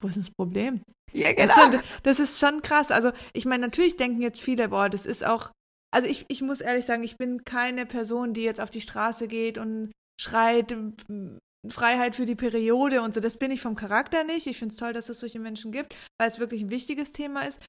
[0.00, 0.82] wo ist das Problem?
[1.12, 1.54] Ja, genau.
[1.70, 2.90] Das, das ist schon krass.
[2.90, 5.50] Also, ich meine, natürlich denken jetzt viele, boah, das ist auch,
[5.92, 9.28] also ich, ich muss ehrlich sagen, ich bin keine Person, die jetzt auf die Straße
[9.28, 10.74] geht und schreit,
[11.68, 13.20] Freiheit für die Periode und so.
[13.20, 14.46] Das bin ich vom Charakter nicht.
[14.46, 17.42] Ich finde es toll, dass es solche Menschen gibt, weil es wirklich ein wichtiges Thema
[17.42, 17.60] ist.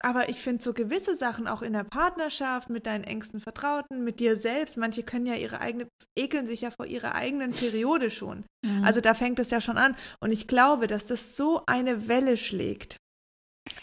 [0.00, 4.20] Aber ich finde so gewisse Sachen auch in der Partnerschaft, mit deinen engsten Vertrauten, mit
[4.20, 4.76] dir selbst.
[4.76, 8.44] Manche können ja ihre eigene, ekeln sich ja vor ihrer eigenen Periode schon.
[8.64, 8.84] Mhm.
[8.84, 9.96] Also da fängt es ja schon an.
[10.20, 12.96] Und ich glaube, dass das so eine Welle schlägt.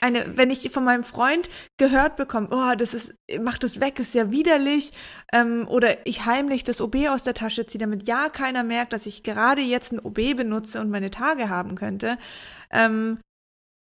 [0.02, 4.14] Eine, wenn ich von meinem Freund gehört bekomme, oh, das ist, mach das weg, ist
[4.14, 4.92] ja widerlich,
[5.34, 9.06] ähm, oder ich heimlich das OB aus der Tasche ziehe, damit ja keiner merkt, dass
[9.06, 12.18] ich gerade jetzt ein OB benutze und meine Tage haben könnte,
[12.72, 13.20] ähm,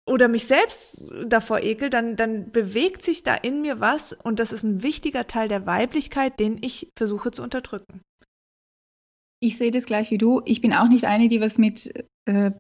[0.08, 4.54] oder mich selbst davor ekel, dann, dann bewegt sich da in mir was und das
[4.54, 8.02] ist ein wichtiger Teil der Weiblichkeit, den ich versuche zu unterdrücken.
[9.39, 10.41] Ich sehe das gleich wie du.
[10.46, 11.93] Ich bin auch nicht eine, die was mit
[12.26, 12.52] äh,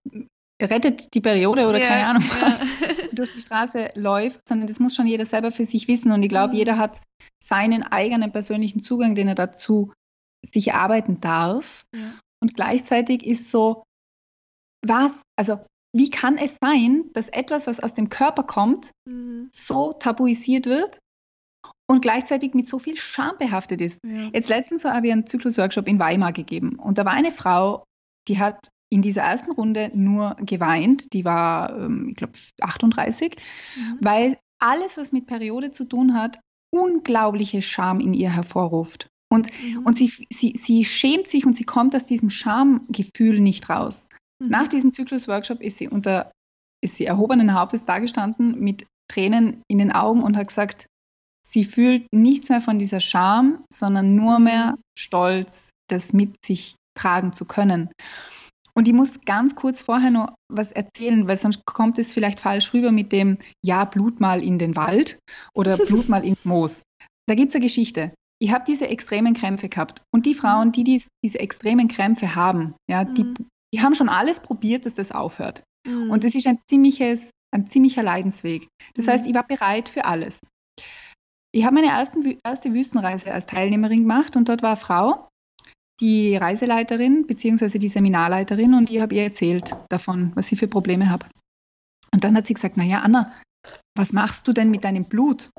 [0.61, 2.59] rettet die Periode oder ja, keine Ahnung ja.
[3.11, 6.11] durch die Straße läuft, sondern das muss schon jeder selber für sich wissen.
[6.11, 6.59] Und ich glaube, mhm.
[6.59, 7.01] jeder hat
[7.43, 9.91] seinen eigenen persönlichen Zugang, den er dazu
[10.45, 11.85] sich erarbeiten darf.
[11.95, 12.13] Ja.
[12.41, 13.83] Und gleichzeitig ist so,
[14.85, 15.59] was, also
[15.95, 19.49] wie kann es sein, dass etwas, was aus dem Körper kommt, mhm.
[19.51, 20.99] so tabuisiert wird
[21.89, 23.99] und gleichzeitig mit so viel Scham behaftet ist?
[24.05, 24.29] Ja.
[24.33, 27.83] Jetzt letztens habe ich einen Zyklusworkshop in Weimar gegeben und da war eine Frau,
[28.27, 33.35] die hat in dieser ersten Runde nur geweint, die war, ähm, ich glaube, 38,
[33.75, 33.97] mhm.
[34.01, 36.39] weil alles, was mit Periode zu tun hat,
[36.73, 39.07] unglaubliche Scham in ihr hervorruft.
[39.29, 39.83] Und, mhm.
[39.83, 44.07] und sie, sie, sie schämt sich und sie kommt aus diesem Schamgefühl nicht raus.
[44.39, 44.49] Mhm.
[44.49, 46.31] Nach diesem Zyklus-Workshop ist sie unter
[46.83, 50.85] ist sie erhobenen Hauptes dagestanden mit Tränen in den Augen und hat gesagt,
[51.45, 54.45] sie fühlt nichts mehr von dieser Scham, sondern nur mhm.
[54.45, 57.89] mehr Stolz, das mit sich tragen zu können.
[58.77, 62.73] Und ich muss ganz kurz vorher noch was erzählen, weil sonst kommt es vielleicht falsch
[62.73, 65.17] rüber mit dem, ja, Blut mal in den Wald
[65.55, 66.83] oder Blut mal ins Moos.
[67.27, 68.13] Da gibt es eine Geschichte.
[68.39, 70.03] Ich habe diese extremen Krämpfe gehabt.
[70.13, 73.35] Und die Frauen, die dies, diese extremen Krämpfe haben, ja, die, mhm
[73.73, 75.63] die haben schon alles probiert, dass das aufhört.
[75.87, 76.09] Mhm.
[76.09, 78.67] Und das ist ein, ziemliches, ein ziemlicher Leidensweg.
[78.95, 79.11] Das mhm.
[79.11, 80.39] heißt, ich war bereit für alles.
[81.53, 85.26] Ich habe meine ersten, erste Wüstenreise als Teilnehmerin gemacht und dort war eine Frau,
[85.99, 87.79] die Reiseleiterin bzw.
[87.79, 91.25] die Seminarleiterin und ich habe ihr erzählt davon, was ich für Probleme habe.
[92.13, 93.33] Und dann hat sie gesagt, naja, Anna,
[93.95, 95.49] was machst du denn mit deinem Blut?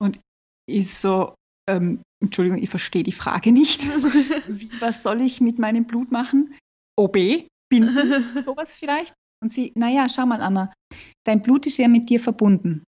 [0.00, 0.18] Und
[0.66, 1.34] ich so,
[1.68, 3.86] ähm, Entschuldigung, ich verstehe die Frage nicht.
[4.48, 6.56] Wie, was soll ich mit meinem Blut machen?
[6.98, 9.14] OB binden, sowas vielleicht.
[9.42, 10.72] Und sie, naja, schau mal, Anna,
[11.24, 12.82] dein Blut ist ja mit dir verbunden.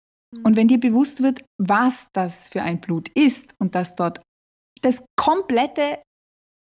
[0.44, 4.20] Und wenn dir bewusst wird, was das für ein Blut ist und dass dort
[4.82, 6.02] das komplette,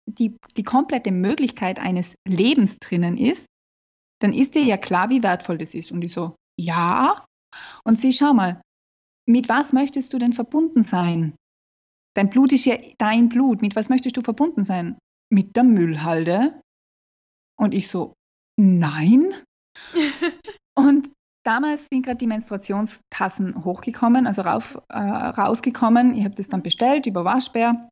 [0.07, 3.45] die, die komplette Möglichkeit eines Lebens drinnen ist,
[4.19, 5.91] dann ist dir ja klar, wie wertvoll das ist.
[5.91, 7.25] Und ich so, ja.
[7.83, 8.61] Und sie, schau mal,
[9.27, 11.35] mit was möchtest du denn verbunden sein?
[12.15, 13.61] Dein Blut ist ja dein Blut.
[13.61, 14.97] Mit was möchtest du verbunden sein?
[15.29, 16.59] Mit der Müllhalde,
[17.59, 18.13] und ich so,
[18.55, 19.33] nein.
[20.77, 21.11] und
[21.43, 26.15] damals sind gerade die Menstruationstassen hochgekommen, also rauf, äh, rausgekommen.
[26.15, 27.89] Ich habe das dann bestellt über Waschbär.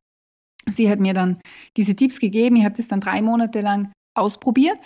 [0.68, 1.40] Sie hat mir dann
[1.76, 2.56] diese Tipps gegeben.
[2.56, 4.78] Ich habe das dann drei Monate lang ausprobiert.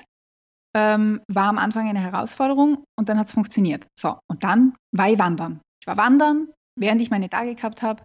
[0.76, 3.88] Ähm, war am Anfang eine Herausforderung und dann hat es funktioniert.
[3.98, 5.60] So, und dann war ich wandern.
[5.80, 8.02] Ich war wandern, während ich meine Tage gehabt habe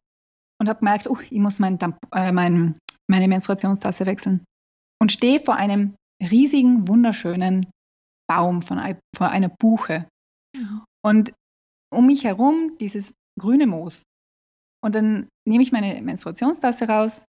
[0.59, 1.77] und habe gemerkt, oh, ich muss mein,
[2.13, 4.43] äh, mein, meine Menstruationstasse wechseln.
[4.99, 7.67] Und stehe vor einem riesigen, wunderschönen
[8.27, 8.79] Baum von,
[9.15, 10.07] von einer Buche.
[11.05, 11.33] Und
[11.93, 14.03] um mich herum dieses grüne Moos.
[14.83, 17.25] Und dann nehme ich meine Menstruationstasse raus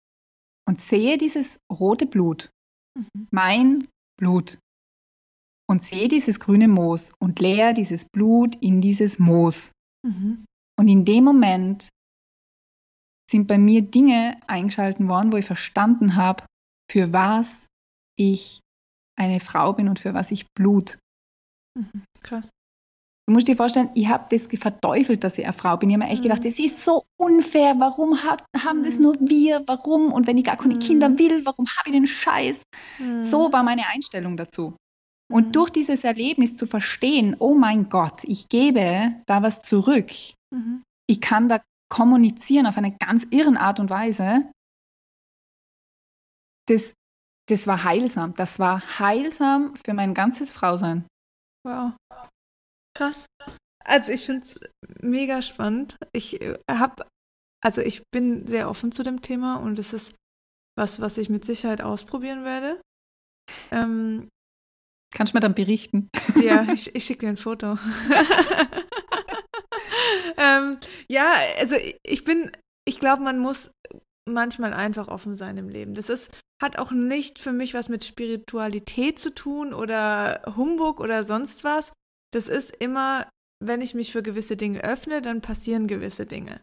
[0.68, 2.50] und sehe dieses rote Blut.
[2.96, 3.28] Mhm.
[3.30, 4.58] Mein Blut.
[5.70, 9.70] und sehe dieses grüne Moos und leere dieses Blut in dieses Moos.
[10.04, 10.44] Mhm.
[10.76, 11.88] Und in dem Moment
[13.30, 16.44] sind bei mir Dinge eingeschalten worden, wo ich verstanden habe,
[16.90, 17.68] für was
[18.18, 18.58] ich
[19.16, 20.98] eine Frau bin und für was ich Blut.
[21.78, 22.02] Mhm.
[22.20, 22.50] Krass.
[23.30, 25.88] Du musst dir vorstellen, ich habe das verteufelt, dass ich eine Frau bin.
[25.88, 27.76] Ich habe mir echt gedacht, das ist so unfair.
[27.78, 29.62] Warum hat, haben das nur wir?
[29.68, 30.12] Warum?
[30.12, 32.60] Und wenn ich gar keine Kinder will, warum habe ich den Scheiß?
[33.20, 34.74] So war meine Einstellung dazu.
[35.32, 40.10] Und durch dieses Erlebnis zu verstehen, oh mein Gott, ich gebe da was zurück.
[40.52, 40.82] Mhm.
[41.06, 44.50] Ich kann da kommunizieren auf eine ganz irren Art und Weise.
[46.66, 46.94] Das,
[47.48, 48.34] das war heilsam.
[48.34, 51.06] Das war heilsam für mein ganzes Frausein.
[51.64, 51.92] Wow.
[53.00, 53.24] Krass.
[53.82, 54.60] Also ich finde es
[55.00, 55.96] mega spannend.
[56.12, 57.06] Ich äh, habe,
[57.64, 60.14] also ich bin sehr offen zu dem Thema und es ist
[60.76, 62.78] was, was ich mit Sicherheit ausprobieren werde.
[63.70, 64.28] Ähm,
[65.14, 66.10] Kannst du mir dann berichten?
[66.42, 67.78] Ja, ich, ich schicke dir ein Foto.
[70.36, 70.76] ähm,
[71.08, 72.52] ja, also ich bin,
[72.86, 73.70] ich glaube, man muss
[74.28, 75.94] manchmal einfach offen sein im Leben.
[75.94, 76.30] Das ist,
[76.62, 81.92] hat auch nicht für mich was mit Spiritualität zu tun oder Humbug oder sonst was.
[82.32, 83.28] Das ist immer,
[83.62, 86.60] wenn ich mich für gewisse Dinge öffne, dann passieren gewisse Dinge.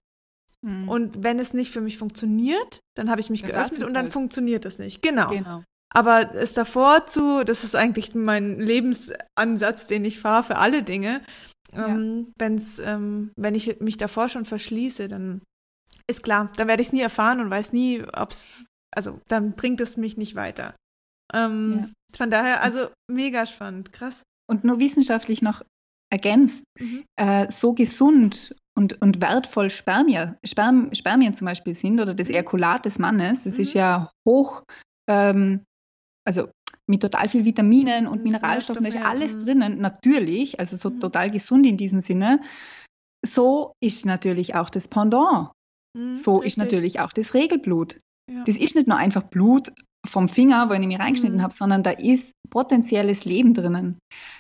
[0.66, 0.90] Hm.
[0.90, 4.06] Und wenn es nicht für mich funktioniert, dann habe ich mich dann geöffnet und dann
[4.06, 4.14] halt.
[4.14, 5.02] funktioniert es nicht.
[5.02, 5.30] Genau.
[5.30, 5.64] genau.
[5.94, 11.22] Aber es davor zu, das ist eigentlich mein Lebensansatz, den ich fahre für alle Dinge.
[11.74, 11.88] Ja.
[11.88, 15.42] Ähm, wenn's, ähm, wenn ich mich davor schon verschließe, dann
[16.10, 18.48] ist klar, dann werde ich es nie erfahren und weiß nie, ob es,
[18.96, 20.76] also dann bringt es mich nicht weiter.
[21.34, 21.90] Ähm, ja.
[22.16, 24.24] Von daher, also mega spannend, krass.
[24.50, 25.62] Und nur wissenschaftlich noch
[26.10, 27.04] ergänzt, mhm.
[27.18, 32.86] äh, so gesund und, und wertvoll Spermien, Sperm, Spermien zum Beispiel sind oder das Erkulat
[32.86, 33.62] des Mannes, das mhm.
[33.62, 34.64] ist ja hoch
[35.10, 35.66] ähm,
[36.28, 36.50] also
[36.88, 39.40] mit total viel Vitaminen und mhm, Mineralstoffen, da ist alles mhm.
[39.40, 41.00] drinnen, natürlich, also so mhm.
[41.00, 42.42] total gesund in diesem Sinne.
[43.26, 45.52] So ist natürlich auch das Pendant.
[45.98, 46.48] Mhm, so richtig.
[46.48, 48.00] ist natürlich auch das Regelblut.
[48.30, 48.44] Ja.
[48.46, 49.72] Das ist nicht nur einfach Blut
[50.08, 51.44] vom Finger, wo ich mich reingeschnitten mhm.
[51.44, 53.98] habe, sondern da ist potenzielles Leben drinnen.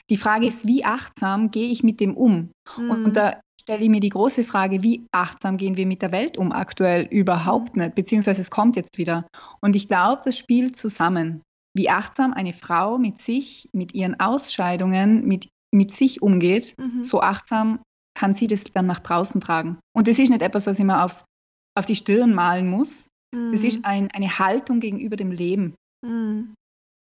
[0.09, 2.51] Die Frage ist, wie achtsam gehe ich mit dem um?
[2.77, 2.89] Mhm.
[2.89, 6.37] Und da stelle ich mir die große Frage, wie achtsam gehen wir mit der Welt
[6.37, 7.07] um aktuell?
[7.09, 9.27] Überhaupt nicht, beziehungsweise es kommt jetzt wieder.
[9.61, 11.41] Und ich glaube, das spielt zusammen
[11.77, 17.03] wie achtsam eine Frau mit sich, mit ihren Ausscheidungen, mit, mit sich umgeht, mhm.
[17.03, 17.79] so achtsam
[18.15, 19.77] kann sie das dann nach draußen tragen.
[19.95, 21.23] Und das ist nicht etwas, was ich mir aufs,
[21.77, 23.07] auf die Stirn malen muss.
[23.35, 23.51] Mhm.
[23.51, 25.75] Das ist ein, eine Haltung gegenüber dem Leben.
[26.05, 26.53] Mhm.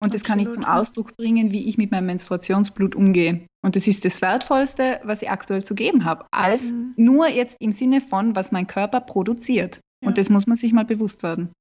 [0.02, 3.46] Und das Absolut, kann ich zum Ausdruck bringen, wie ich mit meinem Menstruationsblut umgehe.
[3.62, 6.26] Und das ist das Wertvollste, was ich aktuell zu geben habe.
[6.30, 6.94] Als mhm.
[6.96, 9.80] nur jetzt im Sinne von, was mein Körper produziert.
[10.02, 10.08] Ja.
[10.08, 11.52] Und das muss man sich mal bewusst werden.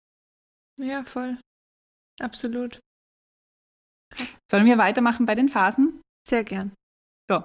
[0.80, 1.38] Ja, voll.
[2.22, 2.80] Absolut.
[4.50, 6.02] Sollen wir weitermachen bei den Phasen?
[6.28, 6.72] Sehr gern.
[7.30, 7.44] So,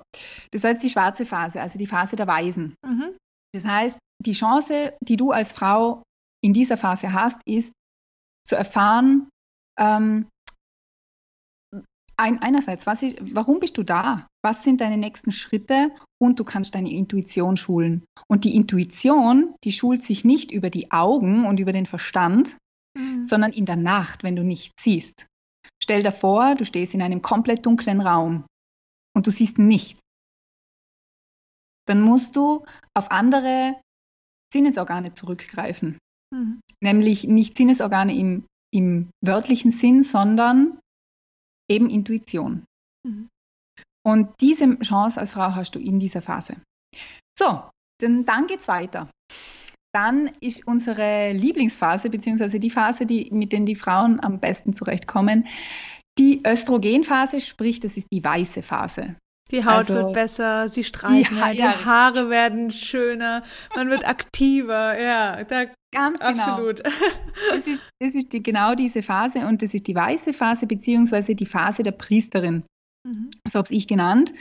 [0.53, 2.75] das jetzt die schwarze Phase, also die Phase der Weisen.
[2.87, 3.17] Mhm.
[3.53, 6.03] Das heißt, die Chance, die du als Frau
[6.45, 7.73] in dieser Phase hast, ist
[8.47, 9.29] zu erfahren,
[9.79, 10.29] ähm,
[12.17, 14.29] ein, einerseits, was ist, warum bist du da?
[14.45, 15.91] Was sind deine nächsten Schritte?
[16.21, 18.05] Und du kannst deine Intuition schulen.
[18.29, 22.57] Und die Intuition, die schult sich nicht über die Augen und über den Verstand,
[22.97, 23.25] mhm.
[23.25, 25.27] sondern in der Nacht, wenn du nicht siehst.
[25.83, 28.45] Stell dir vor, du stehst in einem komplett dunklen Raum
[29.17, 30.01] und du siehst nichts.
[31.87, 33.81] Dann musst du auf andere
[34.53, 35.99] Sinnesorgane zurückgreifen.
[36.35, 36.61] Mhm.
[36.83, 38.44] Nämlich nicht Sinnesorgane im,
[38.75, 40.79] im wörtlichen Sinn, sondern
[41.70, 42.64] eben Intuition.
[43.07, 43.29] Mhm.
[44.07, 46.57] Und diese Chance als Frau hast du in dieser Phase.
[47.38, 47.68] So,
[48.01, 49.09] dann, dann es weiter.
[49.94, 55.47] Dann ist unsere Lieblingsphase, beziehungsweise die Phase, die, mit der die Frauen am besten zurechtkommen,
[56.18, 59.16] die Östrogenphase, sprich, das ist die weiße Phase.
[59.55, 63.45] Die Haut also, wird besser, sie strahlt die, mehr, die ja, Haare werden schöner,
[63.77, 66.31] man wird aktiver, ja, da, ganz genau.
[66.31, 66.83] absolut.
[66.83, 66.97] Genau.
[67.51, 71.35] Das ist, das ist die, genau diese Phase und das ist die weiße Phase, beziehungsweise
[71.35, 72.64] die Phase der Priesterin.
[73.07, 73.31] Mhm.
[73.47, 74.35] So habe ich genannt.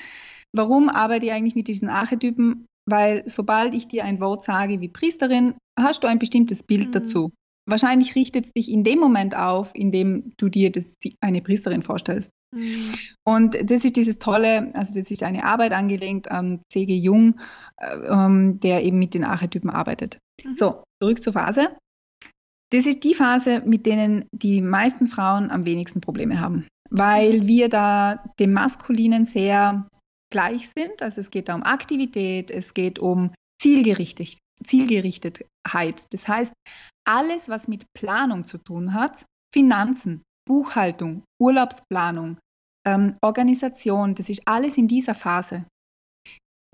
[0.56, 2.66] Warum arbeite ich eigentlich mit diesen Archetypen?
[2.86, 6.92] Weil sobald ich dir ein Wort sage wie Priesterin, hast du ein bestimmtes Bild mhm.
[6.92, 7.32] dazu.
[7.66, 11.82] Wahrscheinlich richtet es dich in dem Moment auf, in dem du dir das, eine Priesterin
[11.82, 12.30] vorstellst.
[12.54, 12.94] Mhm.
[13.26, 16.96] Und das ist dieses tolle, also das ist eine Arbeit angelehnt an C.G.
[16.96, 17.40] Jung,
[17.78, 20.20] äh, ähm, der eben mit den Archetypen arbeitet.
[20.44, 20.54] Mhm.
[20.54, 21.76] So, zurück zur Phase.
[22.72, 27.48] Das ist die Phase, mit denen die meisten Frauen am wenigsten Probleme haben, weil mhm.
[27.48, 29.88] wir da dem Maskulinen sehr
[30.32, 31.02] gleich sind.
[31.02, 36.12] Also es geht da um Aktivität, es geht um Zielgerichtet, Zielgerichtetheit.
[36.12, 36.54] Das heißt,
[37.06, 42.38] alles, was mit Planung zu tun hat, Finanzen, Buchhaltung, Urlaubsplanung,
[42.86, 45.66] ähm, Organisation, das ist alles in dieser Phase.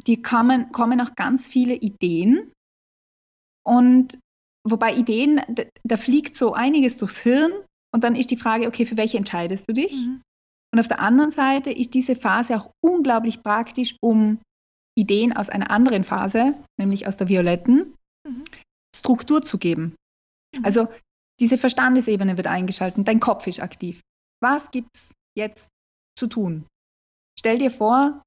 [0.08, 2.52] Die kommen, kommen auch ganz viele Ideen
[3.66, 4.18] und
[4.68, 7.52] wobei Ideen, da, da, fliegt so einiges durchs Hirn
[7.94, 9.94] und dann ist die Frage, okay, für welche entscheidest du dich?
[9.94, 10.22] Mhm.
[10.72, 14.40] Und auf der anderen Seite ist diese Phase auch unglaublich praktisch, um
[14.98, 17.96] Ideen aus einer anderen Phase, nämlich aus der violetten,
[18.28, 18.44] mhm.
[18.96, 19.96] Struktur zu geben.
[20.56, 20.66] Mhm.
[20.66, 20.88] Also
[21.40, 24.02] diese Verstandesebene wird eingeschaltet, dein Kopf ist aktiv.
[24.42, 25.70] Was gibt es jetzt
[26.18, 26.66] zu tun?
[27.40, 28.22] Stell dir vor,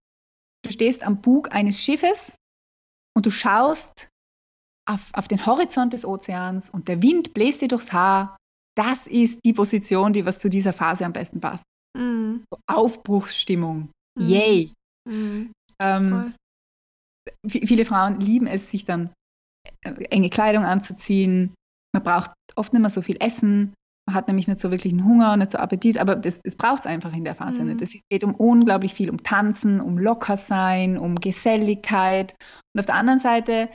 [0.65, 2.37] du stehst am Bug eines Schiffes
[3.15, 4.09] und du schaust
[4.89, 8.37] auf, auf den Horizont des Ozeans und der Wind bläst dir durchs Haar.
[8.75, 11.65] Das ist die Position, die was zu dieser Phase am besten passt.
[11.97, 12.45] Mhm.
[12.67, 13.91] Aufbruchsstimmung.
[14.19, 14.27] Mhm.
[14.27, 14.73] Yay.
[15.05, 15.53] Mhm.
[15.79, 16.35] Ähm,
[17.47, 19.13] viele Frauen lieben es, sich dann
[19.83, 21.55] äh, enge Kleidung anzuziehen.
[21.93, 23.75] Man braucht oft nicht mehr so viel Essen.
[24.07, 26.81] Man hat nämlich nicht so wirklich einen Hunger, nicht so Appetit, aber das, das braucht
[26.81, 27.69] es einfach in der Phase mhm.
[27.69, 27.83] nicht.
[27.83, 32.35] Es geht um unglaublich viel, um Tanzen, um Lockersein, um Geselligkeit.
[32.75, 33.69] Und auf der anderen Seite,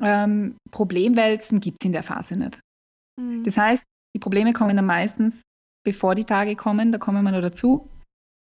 [0.00, 2.60] ähm, Problemwälzen gibt es in der Phase nicht.
[3.18, 3.44] Mhm.
[3.44, 3.82] Das heißt,
[4.14, 5.42] die Probleme kommen dann meistens,
[5.84, 7.88] bevor die Tage kommen, da kommen wir noch dazu.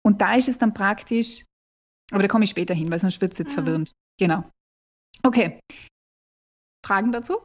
[0.04, 1.44] Und da ist es dann praktisch,
[2.12, 3.54] aber da komme ich später hin, weil sonst wird es jetzt mhm.
[3.54, 3.92] verwirrend.
[4.18, 4.44] Genau.
[5.22, 5.60] Okay.
[6.84, 7.38] Fragen dazu?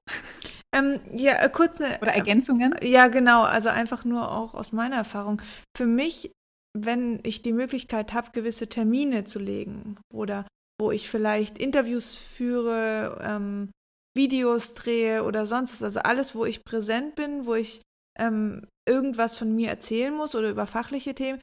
[0.76, 1.98] Ähm, ja, äh, kurze.
[2.02, 2.74] Oder Ergänzungen?
[2.74, 3.44] Äh, ja, genau.
[3.44, 5.42] Also einfach nur auch aus meiner Erfahrung.
[5.76, 6.32] Für mich,
[6.78, 10.46] wenn ich die Möglichkeit habe, gewisse Termine zu legen oder
[10.80, 13.72] wo ich vielleicht Interviews führe, ähm,
[14.16, 17.82] Videos drehe oder sonst was, also alles, wo ich präsent bin, wo ich
[18.20, 21.40] ähm, irgendwas von mir erzählen muss oder über fachliche Themen,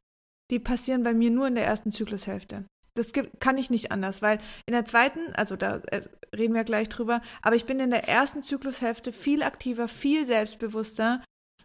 [0.51, 2.65] die passieren bei mir nur in der ersten Zyklushälfte.
[2.97, 6.03] Das kann ich nicht anders, weil in der zweiten, also da äh,
[6.35, 11.23] reden wir gleich drüber, aber ich bin in der ersten Zyklushälfte viel aktiver, viel selbstbewusster.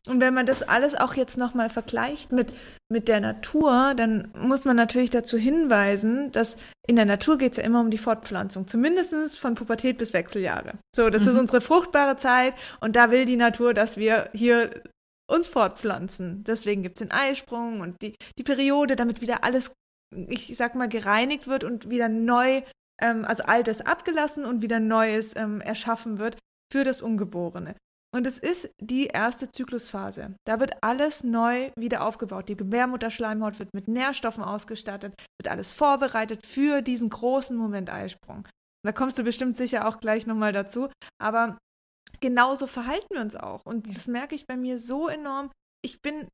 [0.07, 2.53] Und wenn man das alles auch jetzt nochmal vergleicht mit,
[2.89, 6.55] mit der Natur, dann muss man natürlich dazu hinweisen, dass
[6.87, 10.79] in der Natur geht es ja immer um die Fortpflanzung, zumindest von Pubertät bis Wechseljahre.
[10.95, 11.29] So, das mhm.
[11.29, 14.81] ist unsere fruchtbare Zeit und da will die Natur, dass wir hier
[15.29, 16.43] uns fortpflanzen.
[16.43, 19.71] Deswegen gibt es den Eisprung und die, die Periode, damit wieder alles
[20.27, 22.61] ich sag mal, gereinigt wird und wieder neu,
[23.01, 26.37] ähm, also Altes abgelassen und wieder Neues ähm, erschaffen wird
[26.71, 27.75] für das Ungeborene.
[28.11, 30.35] Und es ist die erste Zyklusphase.
[30.47, 32.49] Da wird alles neu wieder aufgebaut.
[32.49, 38.47] Die Gebärmutterschleimhaut wird mit Nährstoffen ausgestattet, wird alles vorbereitet für diesen großen Moment Eisprung.
[38.83, 40.89] Da kommst du bestimmt sicher auch gleich nochmal dazu.
[41.21, 41.59] Aber
[42.19, 43.61] genauso verhalten wir uns auch.
[43.65, 45.51] Und das merke ich bei mir so enorm.
[45.83, 46.27] Ich bin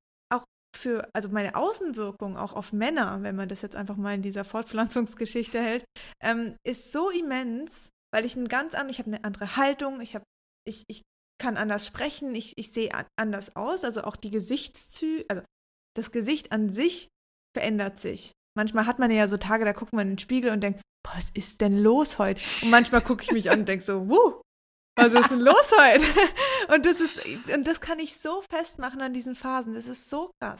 [0.76, 4.46] für, also meine Außenwirkung auch auf Männer, wenn man das jetzt einfach mal in dieser
[4.46, 5.86] Fortpflanzungsgeschichte hält,
[6.22, 10.16] ähm, ist so immens, weil ich ein ganz an, ich habe eine andere Haltung, ich
[10.16, 10.26] habe,
[10.68, 11.02] ich, ich
[11.42, 15.44] kann anders sprechen, ich, ich sehe anders aus, also auch die Gesichtszüge, also
[15.96, 17.08] das Gesicht an sich
[17.56, 18.32] verändert sich.
[18.58, 21.16] Manchmal hat man ja so Tage, da guckt man in den Spiegel und denkt, boah,
[21.16, 22.42] was ist denn los heute?
[22.62, 24.42] Und manchmal gucke ich mich an und denke so, wuh,
[24.96, 26.06] was ist denn los heute?
[26.74, 27.22] Und das ist,
[27.54, 29.76] und das kann ich so festmachen an diesen Phasen.
[29.76, 30.60] Das ist so krass.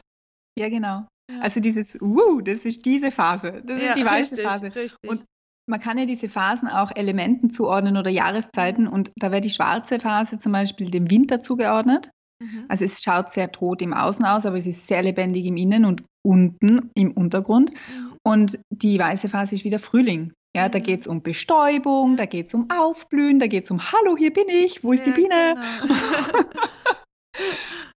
[0.58, 1.06] Ja, genau.
[1.30, 1.40] Ja.
[1.40, 3.62] Also dieses Wuh, das ist diese Phase.
[3.64, 4.74] Das ja, ist die weiße Phase.
[4.74, 5.10] Richtig.
[5.10, 5.24] Und
[5.68, 8.84] man kann ja diese Phasen auch Elementen zuordnen oder Jahreszeiten.
[8.84, 8.92] Mhm.
[8.92, 12.10] Und da wäre die schwarze Phase zum Beispiel dem Winter zugeordnet.
[12.40, 12.66] Mhm.
[12.68, 15.84] Also es schaut sehr tot im Außen aus, aber es ist sehr lebendig im Innen
[15.84, 17.72] und unten im Untergrund.
[17.72, 18.16] Mhm.
[18.22, 20.32] Und die weiße Phase ist wieder Frühling.
[20.56, 23.92] Ja, da geht es um Bestäubung, da geht es um Aufblühen, da geht es um
[23.92, 25.54] Hallo, hier bin ich, wo ist ja, die Biene?
[25.82, 25.94] Genau.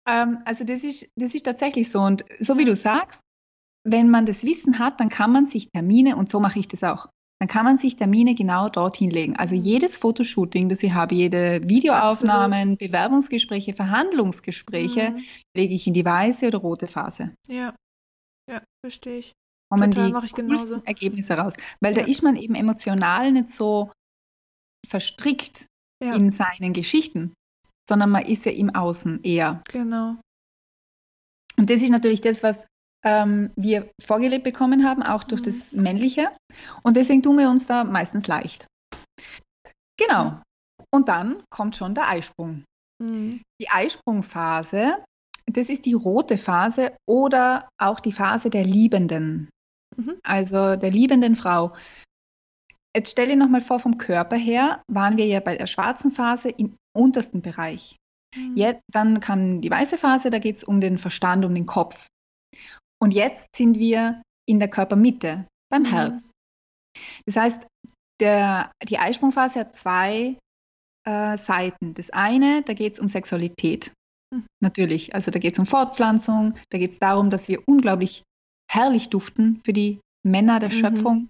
[0.06, 2.02] ähm, also das ist, das ist tatsächlich so.
[2.02, 3.22] Und so wie du sagst,
[3.84, 6.84] wenn man das Wissen hat, dann kann man sich Termine, und so mache ich das
[6.84, 7.08] auch,
[7.40, 9.36] dann kann man sich Termine genau dorthin legen.
[9.36, 9.62] Also mhm.
[9.62, 12.78] jedes Fotoshooting, das ich habe, jede Videoaufnahmen, Absolut.
[12.78, 15.24] Bewerbungsgespräche, Verhandlungsgespräche, mhm.
[15.56, 17.32] lege ich in die weiße oder rote Phase.
[17.48, 17.74] Ja,
[18.50, 19.32] ja, verstehe ich
[19.70, 21.54] kommen Total, die coolsten Ergebnisse raus.
[21.80, 22.02] Weil ja.
[22.02, 23.90] da ist man eben emotional nicht so
[24.86, 25.66] verstrickt
[26.02, 26.14] ja.
[26.14, 27.32] in seinen Geschichten,
[27.88, 29.62] sondern man ist ja im Außen eher.
[29.68, 30.16] Genau.
[31.56, 32.66] Und das ist natürlich das, was
[33.04, 35.46] ähm, wir vorgelebt bekommen haben, auch durch mhm.
[35.46, 36.30] das Männliche.
[36.82, 38.66] Und deswegen tun wir uns da meistens leicht.
[39.98, 40.40] Genau.
[40.92, 42.64] Und dann kommt schon der Eisprung.
[43.00, 43.42] Mhm.
[43.60, 45.04] Die Eisprungphase,
[45.46, 49.48] das ist die rote Phase oder auch die Phase der Liebenden.
[49.96, 50.14] Mhm.
[50.22, 51.74] Also der liebenden Frau.
[52.96, 56.48] Jetzt stelle ich nochmal vor, vom Körper her waren wir ja bei der schwarzen Phase
[56.50, 57.96] im untersten Bereich.
[58.34, 58.56] Mhm.
[58.56, 62.06] Jetzt, dann kam die weiße Phase, da geht es um den Verstand, um den Kopf.
[63.00, 65.86] Und jetzt sind wir in der Körpermitte, beim mhm.
[65.86, 66.32] Herz.
[67.26, 67.66] Das heißt,
[68.20, 70.36] der, die Eisprungphase hat zwei
[71.06, 71.94] äh, Seiten.
[71.94, 73.92] Das eine, da geht es um Sexualität.
[74.34, 74.46] Mhm.
[74.60, 78.22] Natürlich, also da geht es um Fortpflanzung, da geht es darum, dass wir unglaublich
[78.70, 80.74] herrlich duften für die Männer der mhm.
[80.74, 81.28] Schöpfung.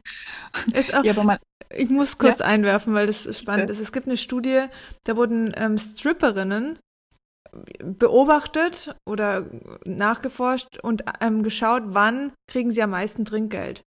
[0.74, 1.38] Ist auch, ja, mal,
[1.74, 2.46] ich muss kurz ja?
[2.46, 3.78] einwerfen, weil das spannend ist.
[3.78, 4.66] Es gibt eine Studie,
[5.04, 6.78] da wurden ähm, Stripperinnen
[7.82, 9.46] beobachtet oder
[9.84, 13.82] nachgeforscht und ähm, geschaut, wann kriegen sie am meisten Trinkgeld.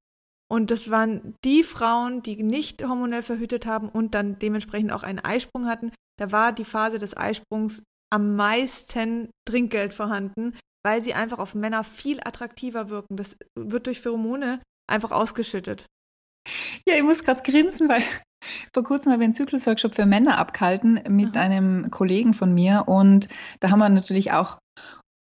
[0.51, 5.19] Und das waren die Frauen, die nicht hormonell verhütet haben und dann dementsprechend auch einen
[5.19, 5.91] Eisprung hatten.
[6.19, 7.81] Da war die Phase des Eisprungs
[8.13, 10.55] am meisten Trinkgeld vorhanden,
[10.85, 13.15] weil sie einfach auf Männer viel attraktiver wirken.
[13.17, 15.85] Das wird durch Pheromone einfach ausgeschüttet.
[16.87, 18.03] Ja, ich muss gerade grinsen, weil
[18.73, 21.43] vor kurzem habe ich einen Zyklusworkshop für Männer abgehalten mit Aha.
[21.43, 23.29] einem Kollegen von mir und
[23.61, 24.59] da haben wir natürlich auch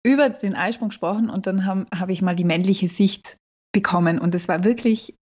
[0.06, 3.36] über den Eisprung gesprochen und dann habe hab ich mal die männliche Sicht
[3.72, 5.16] bekommen und es war wirklich,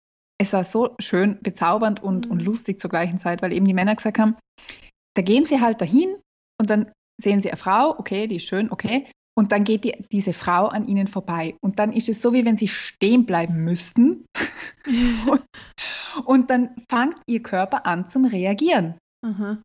[0.41, 2.31] es war so schön, bezaubernd und, mhm.
[2.31, 4.35] und lustig zur gleichen Zeit, weil eben die Männer gesagt haben,
[5.15, 6.17] da gehen sie halt dahin
[6.59, 9.93] und dann sehen sie eine Frau, okay, die ist schön, okay, und dann geht die,
[10.11, 11.55] diese Frau an ihnen vorbei.
[11.61, 14.25] Und dann ist es so, wie wenn sie stehen bleiben müssten.
[15.27, 15.43] und,
[16.25, 18.97] und, dann fängt ihr Körper an zum Reagieren.
[19.25, 19.61] Mhm.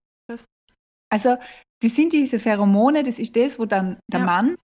[1.11, 1.37] Also,
[1.83, 4.27] das sind diese Pheromone, das ist das, wo dann der ja.
[4.27, 4.57] Mann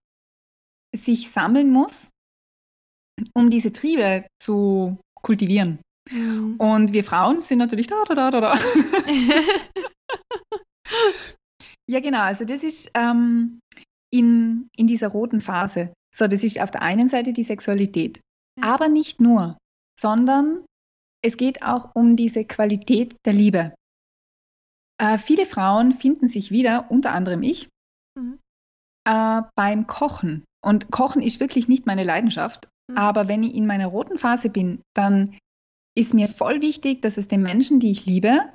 [0.95, 2.09] sich sammeln muss,
[3.33, 5.79] um diese Triebe zu kultivieren.
[6.11, 6.55] Mhm.
[6.57, 8.53] Und wir Frauen sind natürlich da, da, da, da, da.
[11.89, 12.21] ja, genau.
[12.21, 12.89] Also, das ist.
[12.95, 13.59] Ähm,
[14.17, 15.93] in, in dieser roten Phase.
[16.13, 18.21] So, das ist auf der einen Seite die Sexualität.
[18.59, 18.73] Ja.
[18.73, 19.57] Aber nicht nur,
[19.99, 20.63] sondern
[21.23, 23.73] es geht auch um diese Qualität der Liebe.
[24.97, 27.67] Äh, viele Frauen finden sich wieder, unter anderem ich,
[28.17, 28.39] mhm.
[29.07, 30.45] äh, beim Kochen.
[30.63, 32.69] Und Kochen ist wirklich nicht meine Leidenschaft.
[32.87, 32.97] Mhm.
[32.97, 35.37] Aber wenn ich in meiner roten Phase bin, dann
[35.97, 38.53] ist mir voll wichtig, dass es den Menschen, die ich liebe,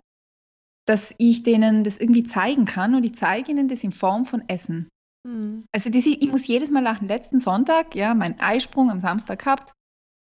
[0.86, 4.48] dass ich denen das irgendwie zeigen kann und ich zeige ihnen das in Form von
[4.48, 4.88] Essen.
[5.26, 5.64] Mhm.
[5.72, 9.40] Also das, ich muss jedes Mal nach dem letzten Sonntag, ja, meinen Eisprung am Samstag
[9.40, 9.72] gehabt,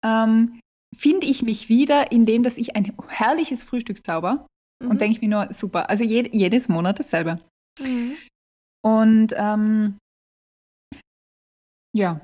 [0.05, 0.61] ähm,
[0.97, 4.47] finde ich mich wieder, indem dass ich ein herrliches Frühstück zauber
[4.82, 4.90] mhm.
[4.90, 7.40] und denke ich mir nur, super, also je, jedes Monat dasselbe.
[7.80, 8.16] Mhm.
[8.82, 9.99] Und ähm,
[11.95, 12.20] ja,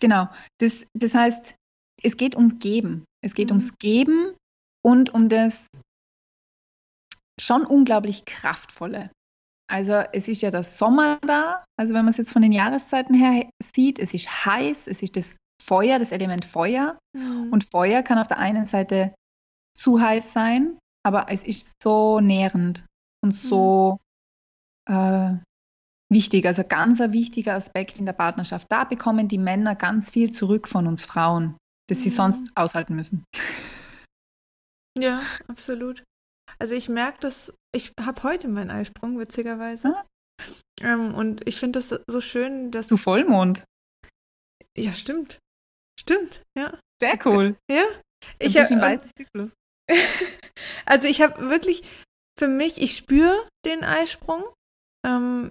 [0.00, 0.28] genau.
[0.58, 1.56] Das, das heißt,
[2.02, 3.04] es geht ums Geben.
[3.22, 3.76] Es geht ums mhm.
[3.78, 4.36] Geben
[4.84, 5.66] und um das
[7.40, 9.10] schon unglaublich kraftvolle.
[9.68, 13.14] Also es ist ja der Sommer da, also wenn man es jetzt von den Jahreszeiten
[13.14, 16.98] her sieht, es ist heiß, es ist das Feuer, das Element Feuer.
[17.12, 17.52] Mhm.
[17.52, 19.14] Und Feuer kann auf der einen Seite
[19.76, 22.84] zu heiß sein, aber es ist so nährend
[23.22, 23.98] und so
[24.88, 24.94] mhm.
[24.94, 25.36] äh,
[26.12, 28.66] wichtig, also ganz ein wichtiger Aspekt in der Partnerschaft.
[28.70, 31.56] Da bekommen die Männer ganz viel zurück von uns Frauen,
[31.88, 32.02] das mhm.
[32.02, 33.24] sie sonst aushalten müssen.
[34.96, 36.04] Ja, absolut.
[36.58, 39.94] Also ich merke das, ich habe heute meinen Eisprung, witzigerweise.
[39.96, 40.04] Ah.
[40.80, 42.86] Ähm, und ich finde das so schön, dass.
[42.86, 43.64] Zu Vollmond.
[44.76, 45.38] Ja, stimmt.
[45.98, 46.78] Stimmt, ja.
[47.00, 47.56] Sehr cool.
[47.70, 47.84] Ja.
[48.38, 48.74] Ich habe.
[48.74, 49.54] Ähm, Zyklus.
[50.86, 51.82] also ich habe wirklich
[52.38, 54.44] für mich, ich spüre den Eisprung.
[55.06, 55.48] Ähm,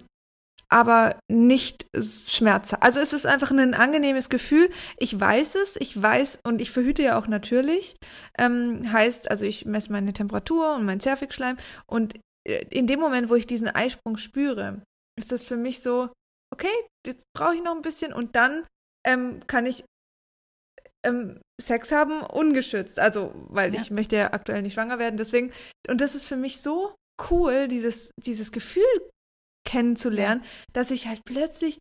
[0.70, 2.84] aber nicht schmerzhaft.
[2.84, 4.70] Also es ist einfach ein angenehmes Gefühl.
[4.98, 7.96] Ich weiß es, ich weiß und ich verhüte ja auch natürlich.
[8.38, 11.58] Ähm, heißt, also ich messe meine Temperatur und mein Zervixschleim
[11.88, 12.16] und
[12.48, 14.82] äh, in dem Moment, wo ich diesen Eisprung spüre,
[15.18, 16.10] ist das für mich so,
[16.54, 16.68] okay,
[17.06, 18.66] jetzt brauche ich noch ein bisschen und dann
[19.06, 19.84] ähm, kann ich
[21.06, 23.00] ähm, Sex haben ungeschützt.
[23.00, 23.82] Also, weil ja.
[23.82, 25.18] ich möchte ja aktuell nicht schwanger werden.
[25.18, 25.54] Deswegen,
[25.88, 26.96] und das ist für mich so
[27.30, 28.84] cool, dieses, dieses Gefühl
[29.66, 30.44] kennenzulernen,
[30.74, 31.78] dass ich halt plötzlich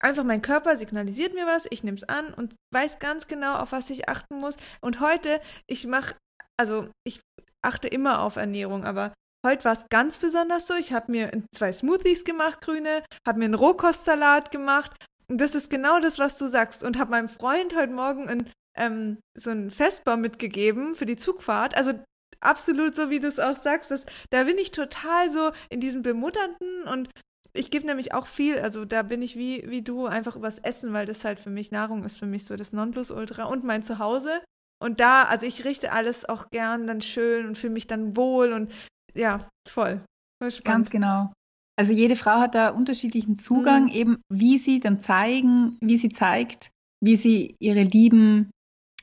[0.00, 3.72] einfach mein Körper signalisiert mir was, ich nehme es an und weiß ganz genau, auf
[3.72, 4.56] was ich achten muss.
[4.80, 6.14] Und heute, ich mache,
[6.56, 7.20] also ich
[7.62, 9.12] achte immer auf Ernährung, aber
[9.44, 10.74] heute war es ganz besonders so.
[10.74, 14.92] Ich habe mir zwei Smoothies gemacht, grüne, habe mir einen Rohkostsalat gemacht.
[15.28, 16.82] Und das ist genau das, was du sagst.
[16.82, 21.76] Und habe meinem Freund heute Morgen ein, ähm, so einen Festbau mitgegeben für die Zugfahrt.
[21.76, 21.92] Also
[22.40, 23.90] absolut so, wie du es auch sagst.
[23.90, 27.08] Das, da bin ich total so in diesem Bemutternden und
[27.52, 30.92] ich gebe nämlich auch viel, also da bin ich wie, wie du, einfach übers Essen,
[30.92, 34.42] weil das halt für mich Nahrung ist, für mich so das Nonplusultra und mein Zuhause.
[34.80, 38.52] Und da, also ich richte alles auch gern dann schön und fühle mich dann wohl
[38.52, 38.70] und
[39.14, 40.04] ja, voll.
[40.40, 41.32] voll Ganz genau.
[41.76, 43.92] Also jede Frau hat da unterschiedlichen Zugang, mhm.
[43.92, 46.70] eben wie sie dann zeigen, wie sie zeigt,
[47.00, 48.50] wie sie ihre Lieben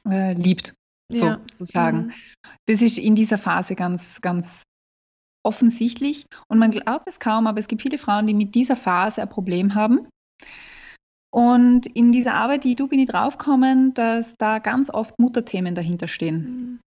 [0.07, 0.73] äh, liebt
[1.11, 1.97] sozusagen.
[1.97, 2.03] Ja.
[2.03, 2.11] Mhm.
[2.67, 4.63] Das ist in dieser Phase ganz, ganz
[5.45, 6.25] offensichtlich.
[6.47, 9.29] Und man glaubt es kaum, aber es gibt viele Frauen, die mit dieser Phase ein
[9.29, 10.07] Problem haben.
[11.31, 16.07] Und in dieser Arbeit, die du bin ich draufkommen, dass da ganz oft Mutterthemen dahinter
[16.07, 16.37] stehen.
[16.37, 16.79] Mhm.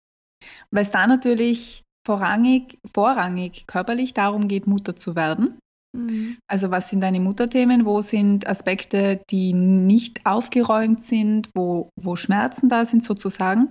[0.70, 5.58] Weil es da natürlich vorrangig, vorrangig körperlich darum geht, Mutter zu werden.
[5.96, 6.38] Mhm.
[6.46, 7.84] Also was sind deine Mutterthemen?
[7.84, 13.70] Wo sind Aspekte, die nicht aufgeräumt sind, wo, wo Schmerzen da sind sozusagen?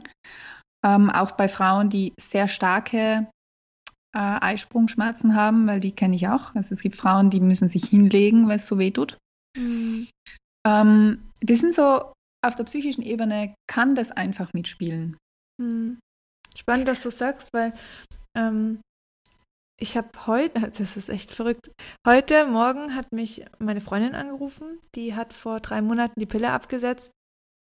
[0.84, 3.28] Ähm, auch bei Frauen, die sehr starke
[4.16, 6.56] äh, Eisprungschmerzen haben, weil die kenne ich auch.
[6.56, 9.18] Also es gibt Frauen, die müssen sich hinlegen, weil es so weh tut.
[9.58, 10.08] Mhm.
[10.66, 12.14] Ähm, das sind so,
[12.44, 15.18] auf der psychischen Ebene kann das einfach mitspielen.
[15.62, 16.00] Mhm.
[16.58, 17.74] Spannend, dass du sagst, weil
[18.38, 18.82] ähm,
[19.80, 21.72] ich habe heute, das ist echt verrückt,
[22.08, 27.12] heute Morgen hat mich meine Freundin angerufen, die hat vor drei Monaten die Pille abgesetzt,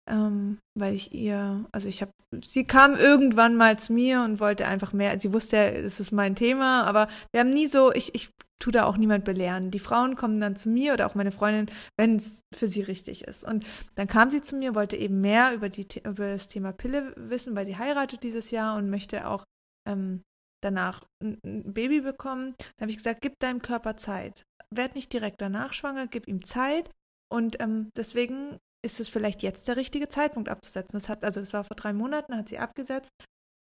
[0.09, 2.11] ähm, weil ich ihr, also ich habe,
[2.43, 6.11] sie kam irgendwann mal zu mir und wollte einfach mehr, sie wusste ja, es ist
[6.11, 8.29] mein Thema, aber wir haben nie so, ich, ich
[8.61, 9.71] tue da auch niemand belehren.
[9.71, 13.23] Die Frauen kommen dann zu mir oder auch meine Freundin, wenn es für sie richtig
[13.23, 13.43] ist.
[13.43, 17.13] Und dann kam sie zu mir, wollte eben mehr über, die, über das Thema Pille
[17.17, 19.43] wissen, weil sie heiratet dieses Jahr und möchte auch
[19.87, 20.21] ähm,
[20.61, 22.55] danach ein, Baby bekommen.
[22.77, 24.43] Da habe ich gesagt, gib deinem Körper Zeit.
[24.69, 26.89] Werd nicht direkt danach schwanger, gib ihm Zeit.
[27.31, 30.99] Und ähm, deswegen ist es vielleicht jetzt der richtige Zeitpunkt abzusetzen.
[30.99, 33.11] Das hat, also das war vor drei Monaten, hat sie abgesetzt.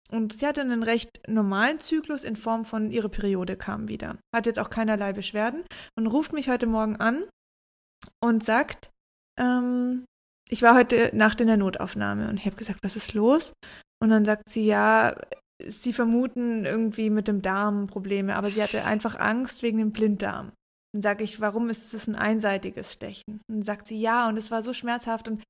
[0.09, 4.17] Und sie hatte einen recht normalen Zyklus in Form von ihre Periode kam wieder.
[4.33, 5.65] Hat jetzt auch keinerlei Beschwerden
[5.97, 7.25] und ruft mich heute Morgen an
[8.23, 8.89] und sagt,
[9.37, 10.05] ähm,
[10.49, 13.51] ich war heute Nacht in der Notaufnahme und ich habe gesagt, was ist los?
[14.01, 15.13] Und dann sagt sie, ja,
[15.65, 20.51] sie vermuten irgendwie mit dem Darm Probleme, aber sie hatte einfach Angst wegen dem Blinddarm.
[20.93, 23.41] Dann sage ich, warum ist es ein einseitiges Stechen?
[23.47, 25.43] Dann sagt sie, ja, und es war so schmerzhaft und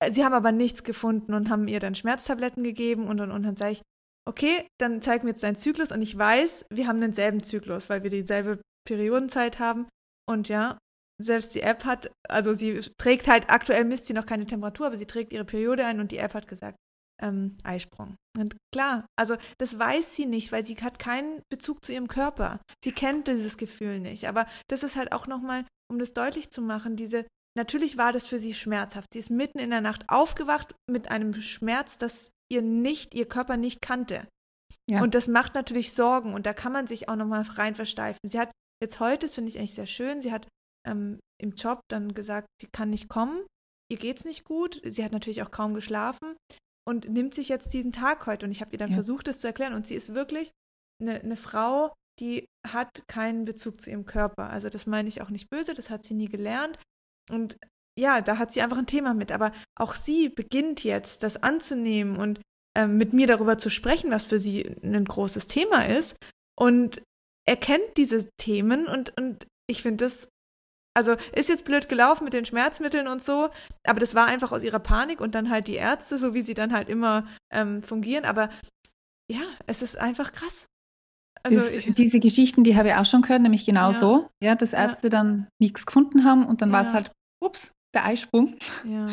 [0.00, 3.42] äh, sie haben aber nichts gefunden und haben ihr dann Schmerztabletten gegeben und, und, und
[3.42, 3.82] dann sage ich,
[4.26, 8.02] okay, dann zeig mir jetzt deinen Zyklus und ich weiß, wir haben denselben Zyklus, weil
[8.02, 9.86] wir dieselbe Periodenzeit haben
[10.28, 10.78] und ja,
[11.22, 14.96] selbst die App hat, also sie trägt halt, aktuell misst sie noch keine Temperatur, aber
[14.96, 16.76] sie trägt ihre Periode ein und die App hat gesagt,
[17.22, 18.16] ähm, Eisprung.
[18.36, 22.60] Und klar, also das weiß sie nicht, weil sie hat keinen Bezug zu ihrem Körper.
[22.84, 24.28] Sie kennt dieses Gefühl nicht.
[24.28, 28.26] Aber das ist halt auch nochmal, um das deutlich zu machen, diese, natürlich war das
[28.26, 29.12] für sie schmerzhaft.
[29.12, 33.56] Sie ist mitten in der Nacht aufgewacht mit einem Schmerz, das ihr nicht, ihr Körper
[33.56, 34.26] nicht kannte.
[34.90, 35.02] Ja.
[35.02, 38.18] Und das macht natürlich Sorgen und da kann man sich auch nochmal rein versteifen.
[38.26, 38.50] Sie hat
[38.82, 40.46] jetzt heute, das finde ich eigentlich sehr schön, sie hat
[40.86, 43.46] ähm, im Job dann gesagt, sie kann nicht kommen,
[43.90, 44.80] ihr geht's nicht gut.
[44.84, 46.36] Sie hat natürlich auch kaum geschlafen
[46.86, 48.46] und nimmt sich jetzt diesen Tag heute.
[48.46, 48.94] Und ich habe ihr dann ja.
[48.94, 49.74] versucht, das zu erklären.
[49.74, 50.50] Und sie ist wirklich
[51.00, 54.50] eine, eine Frau, die hat keinen Bezug zu ihrem Körper.
[54.50, 56.78] Also das meine ich auch nicht böse, das hat sie nie gelernt.
[57.30, 57.58] Und
[57.98, 59.32] ja, da hat sie einfach ein Thema mit.
[59.32, 62.40] Aber auch sie beginnt jetzt, das anzunehmen und
[62.76, 66.16] ähm, mit mir darüber zu sprechen, was für sie ein großes Thema ist.
[66.56, 67.02] Und
[67.46, 70.28] erkennt diese Themen und, und ich finde das
[70.94, 73.50] also ist jetzt blöd gelaufen mit den Schmerzmitteln und so,
[73.84, 76.54] aber das war einfach aus ihrer Panik und dann halt die Ärzte, so wie sie
[76.54, 78.24] dann halt immer ähm, fungieren.
[78.24, 78.48] Aber
[79.30, 80.66] ja, es ist einfach krass.
[81.42, 83.92] Also das, ich, diese Geschichten, die habe ich auch schon gehört, nämlich genau ja.
[83.92, 85.10] so, ja, dass Ärzte ja.
[85.10, 86.74] dann nichts gefunden haben und dann ja.
[86.74, 88.56] war es halt, ups, der Eisprung.
[88.84, 89.08] Ja.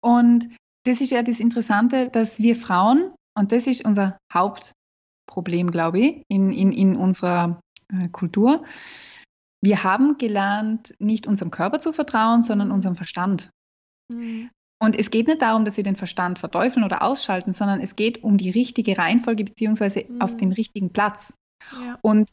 [0.00, 0.48] Und
[0.84, 6.22] das ist ja das Interessante, dass wir Frauen, und das ist unser Hauptproblem, glaube ich,
[6.28, 7.60] in, in, in unserer
[7.92, 8.64] äh, Kultur,
[9.60, 13.50] wir haben gelernt, nicht unserem Körper zu vertrauen, sondern unserem Verstand.
[14.12, 14.50] Mhm.
[14.80, 18.22] Und es geht nicht darum, dass wir den Verstand verteufeln oder ausschalten, sondern es geht
[18.22, 20.20] um die richtige Reihenfolge beziehungsweise mhm.
[20.20, 21.32] auf den richtigen Platz.
[21.72, 21.98] Ja.
[22.02, 22.30] Und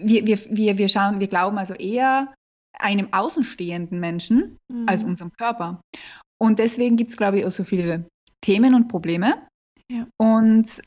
[0.00, 2.34] wir, wir, wir, wir schauen, wir glauben also eher
[2.78, 4.88] einem außenstehenden Menschen mhm.
[4.88, 5.80] als unserem Körper.
[6.40, 8.08] Und deswegen gibt es, glaube ich, auch so viele
[8.40, 9.46] Themen und Probleme.
[9.90, 10.06] Ja.
[10.16, 10.82] Und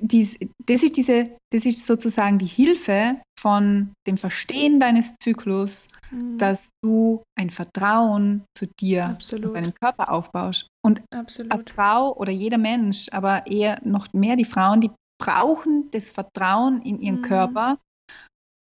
[0.00, 6.38] dies, das, ist diese, das ist sozusagen die Hilfe von dem Verstehen deines Zyklus, mhm.
[6.38, 9.46] dass du ein Vertrauen zu dir Absolut.
[9.46, 10.68] und deinem Körper aufbaust.
[10.84, 11.52] Und Absolut.
[11.52, 16.82] als Frau oder jeder Mensch, aber eher noch mehr die Frauen, die brauchen das Vertrauen
[16.82, 17.22] in ihren mhm.
[17.22, 17.78] Körper,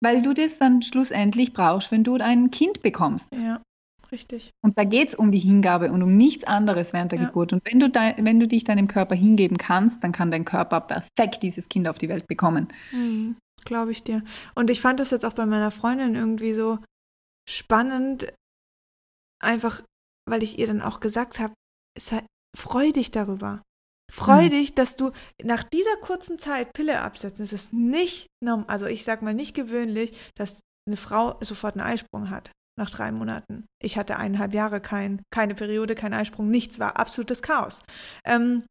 [0.03, 3.35] weil du das dann schlussendlich brauchst, wenn du ein Kind bekommst.
[3.37, 3.63] Ja.
[4.15, 4.53] Richtig.
[4.63, 7.27] Und da geht es um die Hingabe und um nichts anderes während der ja.
[7.27, 7.53] Geburt.
[7.53, 10.81] Und wenn du, dein, wenn du dich deinem Körper hingeben kannst, dann kann dein Körper
[10.83, 12.69] perfekt dieses Kind auf die Welt bekommen.
[12.93, 14.23] Mhm, Glaube ich dir.
[14.55, 16.79] Und ich fand das jetzt auch bei meiner Freundin irgendwie so
[17.51, 18.33] spannend,
[19.43, 19.83] einfach,
[20.31, 21.55] weil ich ihr dann auch gesagt habe,
[22.13, 23.63] halt, freu dich darüber.
[24.13, 24.51] Freu mhm.
[24.51, 25.11] dich, dass du
[25.43, 27.45] nach dieser kurzen Zeit Pille absetzen.
[27.45, 28.29] Es ist nicht,
[28.69, 33.13] also ich sag mal nicht gewöhnlich, dass eine Frau sofort einen Eisprung hat nach drei
[33.13, 33.67] Monaten.
[33.83, 37.81] Ich hatte eineinhalb Jahre kein, keine Periode, kein Eisprung, nichts, war absolutes Chaos.
[38.25, 38.65] Ähm,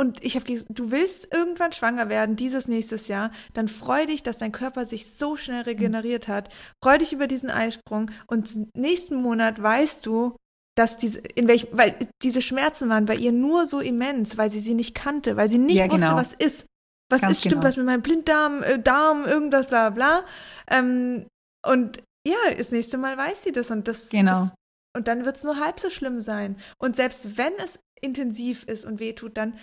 [0.00, 4.22] und ich habe gesagt, du willst irgendwann schwanger werden, dieses nächstes Jahr, dann freu dich,
[4.22, 6.50] dass dein Körper sich so schnell regeneriert hat.
[6.84, 10.36] Freu dich über diesen Eisprung und nächsten Monat weißt du,
[10.76, 14.60] dass diese, in welch, weil diese Schmerzen waren bei ihr nur so immens, weil sie
[14.60, 16.16] sie nicht kannte, weil sie nicht ja, genau.
[16.16, 16.66] wusste, was ist.
[17.10, 17.64] Was Ganz ist, stimmt genau.
[17.64, 20.24] was mit meinem Blinddarm, äh, Darm, irgendwas, bla bla.
[20.70, 21.26] Ähm,
[21.66, 21.98] und
[22.28, 24.44] Ja, das nächste Mal weiß sie das und das Genau.
[24.44, 24.52] ist,
[24.96, 26.56] und dann wird es nur halb so schlimm sein.
[26.78, 29.58] Und selbst wenn es intensiv ist und wehtut, dann,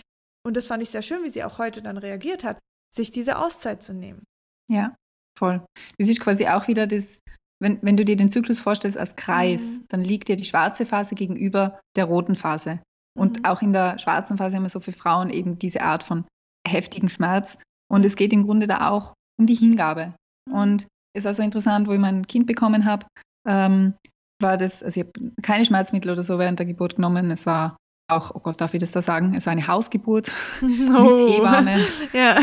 [0.45, 2.57] und das fand ich sehr schön, wie sie auch heute dann reagiert hat,
[2.93, 4.23] sich diese Auszeit zu nehmen.
[4.71, 4.95] Ja,
[5.37, 5.63] voll.
[5.99, 7.19] Das ist quasi auch wieder das,
[7.61, 9.85] wenn, wenn du dir den Zyklus vorstellst als Kreis, Mhm.
[9.89, 12.81] dann liegt dir die schwarze Phase gegenüber der roten Phase.
[13.17, 13.45] Und Mhm.
[13.45, 16.25] auch in der schwarzen Phase haben wir so für Frauen eben diese Art von
[16.67, 17.57] heftigen Schmerz.
[17.91, 20.13] Und es geht im Grunde da auch um die Hingabe.
[20.49, 20.53] Mhm.
[20.55, 23.05] Und es war so interessant, wo ich mein Kind bekommen habe,
[23.47, 23.93] ähm,
[24.41, 27.31] war das, also ich habe keine Schmerzmittel oder so während der Geburt genommen.
[27.31, 27.77] Es war
[28.11, 29.33] auch, oh Gott, darf ich das da sagen?
[29.35, 31.79] Es war eine Hausgeburt mit Hebamme.
[31.79, 32.07] Oh.
[32.17, 32.37] Ja.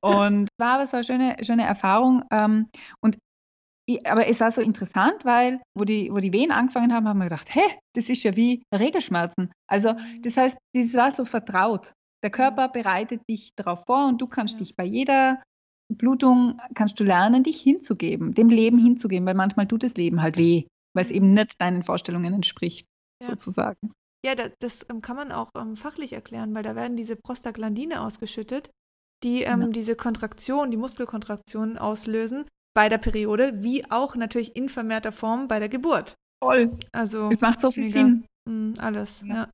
[0.00, 2.22] Und war aber so eine schöne, schöne Erfahrung.
[2.30, 2.68] Ähm,
[3.02, 3.18] und
[3.86, 7.18] ich, aber es war so interessant, weil, wo die, wo die Wehen angefangen haben, haben
[7.18, 7.62] wir gedacht, hä,
[7.94, 9.50] das ist ja wie Regelschmerzen.
[9.66, 11.92] Also, das heißt, das war so vertraut.
[12.22, 14.58] Der Körper bereitet dich darauf vor und du kannst Ja.
[14.60, 15.42] dich bei jeder
[15.88, 20.36] Blutung, kannst du lernen, dich hinzugeben, dem Leben hinzugeben, weil manchmal tut das Leben halt
[20.36, 20.64] weh,
[20.94, 22.86] weil es eben nicht deinen Vorstellungen entspricht,
[23.22, 23.30] Ja.
[23.30, 23.92] sozusagen.
[24.26, 28.00] Ja, da, das ähm, kann man auch ähm, fachlich erklären, weil da werden diese Prostaglandine
[28.02, 28.70] ausgeschüttet,
[29.22, 29.66] die ähm, Ja.
[29.68, 35.58] diese Kontraktion, die Muskelkontraktion auslösen bei der Periode, wie auch natürlich in vermehrter Form bei
[35.58, 36.14] der Geburt.
[36.42, 36.74] Toll.
[36.92, 37.92] Also Es macht so viel mega.
[37.98, 38.26] Sinn.
[38.48, 39.34] mm, alles, Ja.
[39.34, 39.48] ja.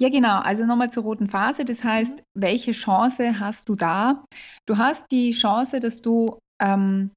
[0.00, 0.40] Ja, genau.
[0.40, 1.64] Also nochmal zur roten Phase.
[1.64, 4.24] Das heißt, welche Chance hast du da?
[4.66, 7.10] Du hast die Chance, dass du ähm,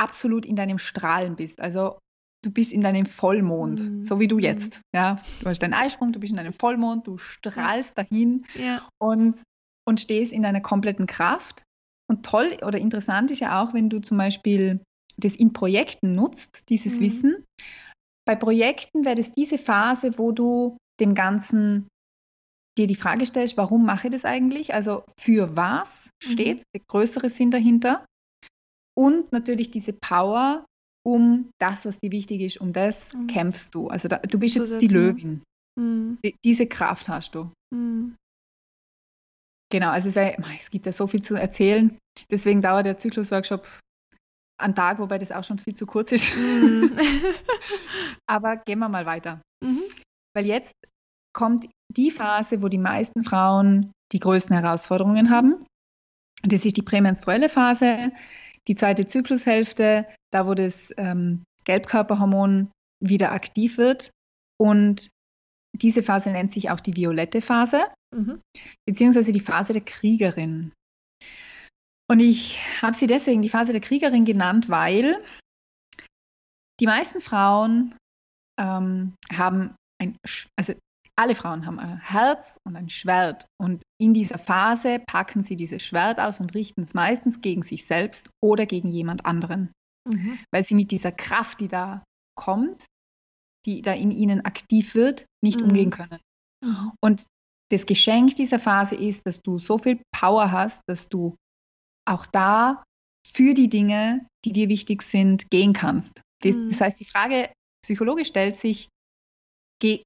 [0.00, 1.60] absolut in deinem Strahlen bist.
[1.60, 1.98] Also
[2.44, 4.02] du bist in deinem Vollmond, Mhm.
[4.02, 4.42] so wie du Mhm.
[4.42, 4.80] jetzt.
[4.94, 8.88] Ja, du hast deinen Eisprung, du bist in deinem Vollmond, du strahlst dahin Ja.
[9.00, 9.42] und,
[9.88, 11.62] und stehst in deiner kompletten Kraft.
[12.10, 14.80] Und toll oder interessant ist ja auch, wenn du zum Beispiel
[15.16, 17.04] das in Projekten nutzt, dieses Mhm.
[17.04, 17.44] Wissen.
[18.26, 21.88] Bei Projekten wäre das diese Phase, wo du dem Ganzen
[22.78, 24.72] dir die Frage stellst, warum mache ich das eigentlich?
[24.74, 26.30] Also für was Mhm.
[26.32, 28.04] steht der größere Sinn dahinter?
[28.96, 30.64] Und natürlich diese Power,
[31.04, 33.26] um das, was dir wichtig ist, um das Mhm.
[33.26, 33.88] kämpfst du.
[33.88, 34.92] Also da, du bist jetzt die ne?
[34.94, 35.42] Löwin.
[36.24, 37.50] Die- Diese Kraft hast du.
[37.74, 38.14] mm.
[39.70, 41.96] Genau, also es, wär, es gibt ja so viel zu erzählen.
[42.30, 43.66] Deswegen dauert der Zyklusworkshop
[44.60, 46.36] einen Tag, wobei das auch schon viel zu kurz ist.
[46.36, 46.84] Mm.
[48.26, 49.40] Aber gehen wir mal weiter.
[49.64, 49.82] Mhm.
[50.34, 50.72] Weil jetzt
[51.32, 55.66] kommt die Phase, wo die meisten Frauen die größten Herausforderungen haben.
[56.42, 58.12] Das ist die prämenstruelle Phase,
[58.68, 62.70] die zweite Zyklushälfte, da wo das ähm, Gelbkörperhormon
[63.00, 64.10] wieder aktiv wird.
[64.60, 65.10] Und
[65.74, 67.86] diese Phase nennt sich auch die violette Phase.
[68.14, 68.42] Mhm.
[68.86, 70.72] beziehungsweise die Phase der Kriegerin.
[72.10, 75.24] Und ich habe sie deswegen die Phase der Kriegerin genannt, weil
[76.78, 77.96] die meisten Frauen
[78.60, 80.16] ähm, haben ein,
[80.58, 80.74] also
[81.18, 83.46] alle Frauen haben ein Herz und ein Schwert.
[83.60, 87.86] Und in dieser Phase packen sie dieses Schwert aus und richten es meistens gegen sich
[87.86, 89.72] selbst oder gegen jemand anderen,
[90.08, 90.38] Mhm.
[90.52, 92.02] weil sie mit dieser Kraft, die da
[92.34, 92.86] kommt,
[93.66, 95.66] die da in ihnen aktiv wird, nicht Mhm.
[95.66, 96.18] umgehen können.
[96.64, 96.92] Mhm.
[97.00, 97.24] Und
[97.70, 101.36] das Geschenk dieser Phase ist, dass du so viel Power hast, dass du
[102.08, 102.82] auch da
[103.26, 106.20] für die Dinge, die dir wichtig sind, gehen kannst.
[106.42, 106.68] Das, Mhm.
[106.70, 107.52] das heißt, die Frage
[107.84, 108.88] psychologisch stellt sich,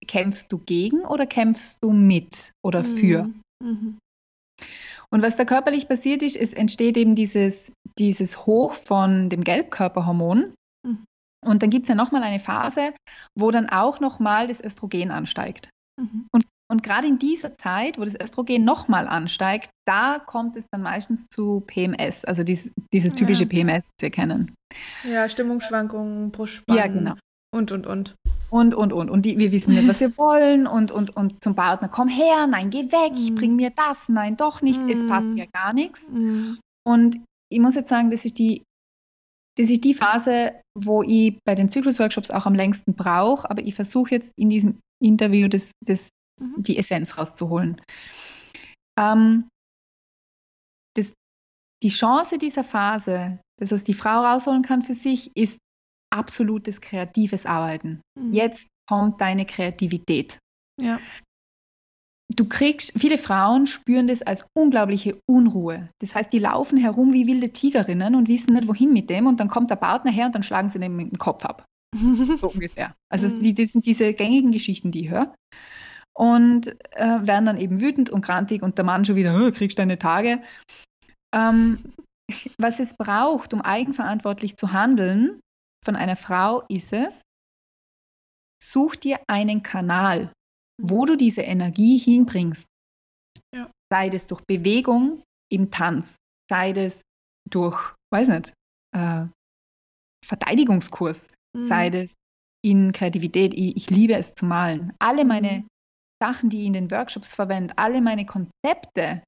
[0.06, 3.30] kämpfst du gegen oder kämpfst du mit oder für?
[3.62, 3.98] Mhm.
[5.10, 10.54] Und was da körperlich passiert ist, es entsteht eben dieses, dieses Hoch von dem Gelbkörperhormon.
[10.84, 11.04] Mhm.
[11.44, 12.92] Und dann gibt es ja nochmal eine Phase,
[13.38, 15.70] wo dann auch nochmal das Östrogen ansteigt.
[16.00, 16.26] Mhm.
[16.68, 21.28] Und gerade in dieser Zeit, wo das Östrogen nochmal ansteigt, da kommt es dann meistens
[21.28, 23.48] zu PMS, also dies, dieses typische Ja.
[23.48, 24.52] PMS, das wir kennen.
[25.04, 26.78] Ja, Stimmungsschwankungen, Brustspannen.
[26.78, 27.14] Ja, genau.
[27.52, 28.14] Und, und, und.
[28.50, 29.10] Und, und, und.
[29.10, 30.66] Und die, wir wissen nicht, was wir wollen.
[30.66, 33.34] Und, und, und zum Partner, komm her, nein, geh weg, Mhm.
[33.34, 35.06] bring mir das, nein, doch nicht, es Mhm.
[35.08, 36.08] passt ja gar nichts.
[36.10, 36.58] Mhm.
[36.86, 37.20] Und
[37.50, 38.62] ich muss jetzt sagen, das ist die,
[39.58, 43.74] das ist die Phase, wo ich bei den Zyklusworkshops auch am längsten brauche, aber ich
[43.74, 46.62] versuche jetzt in diesem Interview das, das, Mhm.
[46.62, 47.80] die Essenz rauszuholen.
[48.98, 49.48] Ähm,
[50.94, 51.14] das,
[51.82, 55.58] die Chance dieser Phase, das, was die Frau rausholen kann für sich, ist
[56.10, 58.00] absolutes kreatives Arbeiten.
[58.18, 58.32] Mhm.
[58.32, 60.38] Jetzt kommt deine Kreativität.
[60.80, 61.00] Ja.
[62.34, 65.90] Du kriegst, viele Frauen spüren das als unglaubliche Unruhe.
[66.00, 69.26] Das heißt, die laufen herum wie wilde Tigerinnen und wissen nicht, wohin mit dem.
[69.26, 71.64] Und dann kommt der Partner her und dann schlagen sie den mit dem Kopf ab.
[72.40, 72.94] So ungefähr.
[73.08, 73.40] Also Mhm.
[73.40, 75.34] die, das sind diese gängigen Geschichten, die ich höre.
[76.14, 79.78] Und äh, werden dann eben wütend und grantig und der Mann schon wieder, "Hö, kriegst
[79.78, 80.42] deine Tage.
[81.34, 81.78] Ähm,
[82.58, 85.40] was es braucht, um eigenverantwortlich zu handeln
[85.86, 87.22] von einer Frau, ist es,
[88.62, 90.32] such dir einen Kanal,
[90.80, 92.66] wo du diese Energie hinbringst.
[93.54, 93.70] Ja.
[93.90, 96.16] Sei das durch Bewegung im Tanz,
[96.50, 97.02] sei das
[97.48, 98.52] durch, weiß nicht,
[98.94, 99.26] äh,
[100.24, 101.62] Verteidigungskurs, mhm.
[101.62, 102.14] sei das
[102.64, 103.54] in Kreativität.
[103.54, 104.92] Ich, ich, liebe es zu malen.
[104.98, 105.68] Alle meine mhm.
[106.20, 109.22] Sachen, die ich in den Workshops verwende, alle meine Konzepte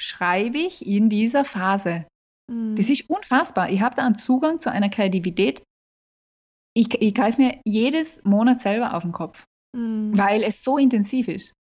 [0.00, 2.06] schreibe ich in dieser Phase.
[2.50, 2.76] Mhm.
[2.76, 3.70] Das ist unfassbar.
[3.70, 5.62] Ich habe da einen Zugang zu einer Kreativität.
[6.76, 10.16] Ich, ich greife mir jedes Monat selber auf den Kopf, mhm.
[10.16, 11.54] weil es so intensiv ist.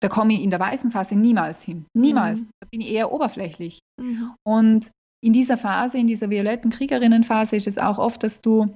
[0.00, 1.86] Da komme ich in der weißen Phase niemals hin.
[1.94, 2.40] Niemals.
[2.40, 2.50] Mhm.
[2.60, 3.80] Da bin ich eher oberflächlich.
[4.00, 4.34] Mhm.
[4.46, 4.90] Und
[5.24, 8.72] in dieser Phase, in dieser violetten Kriegerinnenphase ist es auch oft, dass du,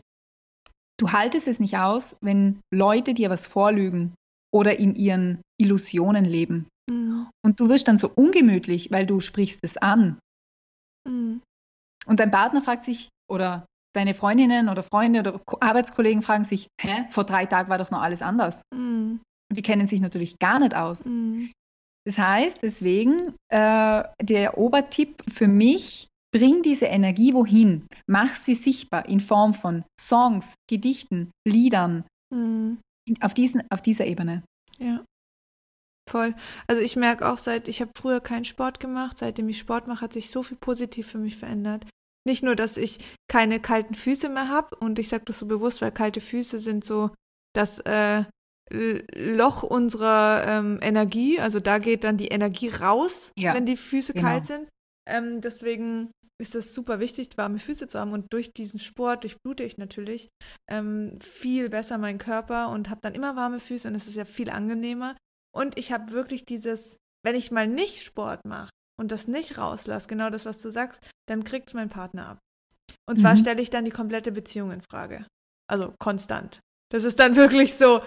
[0.98, 4.14] du haltest es nicht aus, wenn Leute dir was vorlügen
[4.52, 6.66] oder in ihren Illusionen leben.
[6.90, 7.28] Mhm.
[7.44, 10.18] Und du wirst dann so ungemütlich, weil du sprichst es an.
[11.06, 11.42] Mhm.
[12.06, 17.06] Und dein Partner fragt sich, oder deine Freundinnen oder Freunde oder Arbeitskollegen fragen sich, hä,
[17.10, 18.62] vor drei Tagen war doch noch alles anders.
[18.74, 19.20] Mhm.
[19.50, 21.04] Und die kennen sich natürlich gar nicht aus.
[21.04, 21.50] Mhm.
[22.06, 29.08] Das heißt, deswegen äh, der Obertipp für mich, bring diese Energie wohin, mach sie sichtbar
[29.08, 32.78] in Form von Songs, Gedichten, Liedern, mhm.
[33.20, 34.44] auf, diesen, auf dieser Ebene.
[34.78, 35.04] Ja.
[36.08, 36.34] Voll.
[36.66, 40.02] Also ich merke auch seit, ich habe früher keinen Sport gemacht, seitdem ich Sport mache,
[40.02, 41.86] hat sich so viel positiv für mich verändert.
[42.26, 42.98] Nicht nur, dass ich
[43.28, 46.84] keine kalten Füße mehr habe und ich sage das so bewusst, weil kalte Füße sind
[46.84, 47.10] so
[47.54, 48.24] das äh,
[48.72, 54.12] Loch unserer ähm, Energie, also da geht dann die Energie raus, ja, wenn die Füße
[54.12, 54.28] genau.
[54.28, 54.68] kalt sind.
[55.08, 58.12] Ähm, deswegen ist es super wichtig, warme Füße zu haben.
[58.12, 60.28] Und durch diesen Sport durchblute ich natürlich
[60.70, 64.24] ähm, viel besser meinen Körper und habe dann immer warme Füße und es ist ja
[64.24, 65.16] viel angenehmer.
[65.54, 70.08] Und ich habe wirklich dieses, wenn ich mal nicht Sport mache und das nicht rauslasse,
[70.08, 72.38] genau das, was du sagst, dann kriegt es mein Partner ab.
[73.08, 73.38] Und zwar mhm.
[73.38, 75.26] stelle ich dann die komplette Beziehung in Frage.
[75.68, 76.60] Also konstant.
[76.92, 78.02] Das ist dann wirklich so,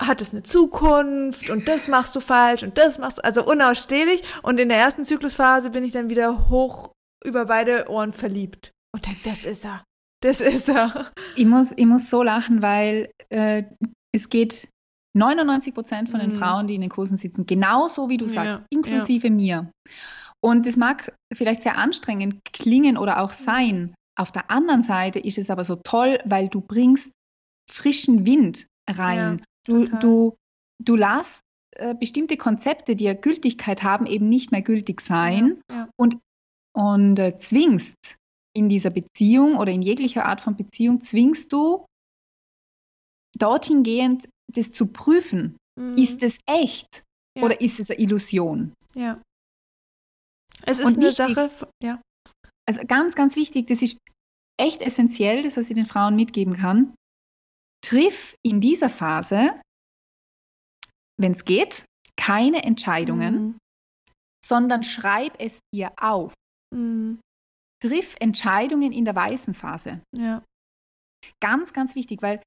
[0.00, 4.22] hat es eine Zukunft und das machst du falsch und das machst du, also unausstehlich.
[4.42, 6.92] Und in der ersten Zyklusphase bin ich dann wieder hoch
[7.24, 9.82] über beide Ohren verliebt und denke, das ist er.
[10.20, 11.10] Das ist er.
[11.36, 13.64] Ich muss, ich muss so lachen, weil äh,
[14.12, 14.68] es geht
[15.16, 16.38] 99 Prozent von den mhm.
[16.38, 19.32] Frauen, die in den Kursen sitzen, genauso wie du sagst, ja, inklusive ja.
[19.32, 19.72] mir.
[20.40, 23.94] Und das mag vielleicht sehr anstrengend klingen oder auch sein.
[24.16, 27.12] Auf der anderen Seite ist es aber so toll, weil du bringst
[27.70, 29.38] frischen Wind rein.
[29.38, 30.36] Ja, du, du,
[30.82, 31.40] du lässt
[31.76, 35.60] äh, bestimmte Konzepte, die ja Gültigkeit haben, eben nicht mehr gültig sein
[35.96, 36.18] und,
[36.72, 38.16] und äh, zwingst
[38.54, 41.86] in dieser Beziehung oder in jeglicher Art von Beziehung, zwingst du
[43.36, 45.56] dorthin gehend das zu prüfen.
[45.78, 45.96] Mhm.
[45.96, 47.04] Ist es echt
[47.36, 47.44] ja.
[47.44, 48.72] oder ist es eine Illusion?
[48.94, 49.22] Ja.
[50.62, 51.50] Es ist Und eine wichtig, Sache,
[51.82, 52.00] ja.
[52.66, 53.98] Also ganz, ganz wichtig, das ist
[54.60, 56.94] echt essentiell, das, was ich den Frauen mitgeben kann.
[57.84, 59.60] Triff in dieser Phase,
[61.18, 61.84] wenn es geht,
[62.16, 63.58] keine Entscheidungen, mhm.
[64.44, 66.34] sondern schreib es dir auf.
[66.74, 67.20] Mhm.
[67.82, 70.02] Triff Entscheidungen in der weißen Phase.
[70.16, 70.42] Ja.
[71.40, 72.42] Ganz, ganz wichtig, weil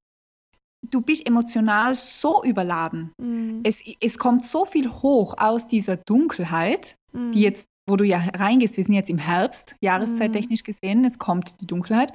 [0.89, 3.13] du bist emotional so überladen.
[3.17, 3.61] Mhm.
[3.63, 7.31] Es, es kommt so viel hoch aus dieser Dunkelheit, mhm.
[7.31, 10.65] die jetzt, wo du ja reingehst, wir sind jetzt im Herbst, jahreszeittechnisch mhm.
[10.65, 12.13] gesehen, jetzt kommt die Dunkelheit,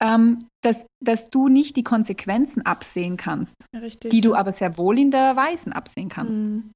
[0.00, 4.10] ähm, dass, dass du nicht die Konsequenzen absehen kannst, Richtig.
[4.10, 6.38] die du aber sehr wohl in der Weißen absehen kannst.
[6.38, 6.70] Mhm.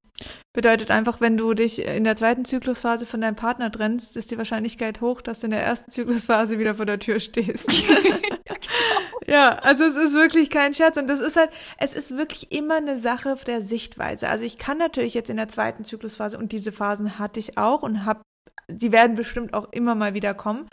[0.55, 4.37] Bedeutet einfach, wenn du dich in der zweiten Zyklusphase von deinem Partner trennst, ist die
[4.37, 7.73] Wahrscheinlichkeit hoch, dass du in der ersten Zyklusphase wieder vor der Tür stehst.
[9.27, 12.77] ja, also es ist wirklich kein Scherz und das ist halt, es ist wirklich immer
[12.77, 14.29] eine Sache der Sichtweise.
[14.29, 17.83] Also ich kann natürlich jetzt in der zweiten Zyklusphase und diese Phasen hatte ich auch
[17.83, 18.23] und hab,
[18.71, 20.69] die werden bestimmt auch immer mal wieder kommen,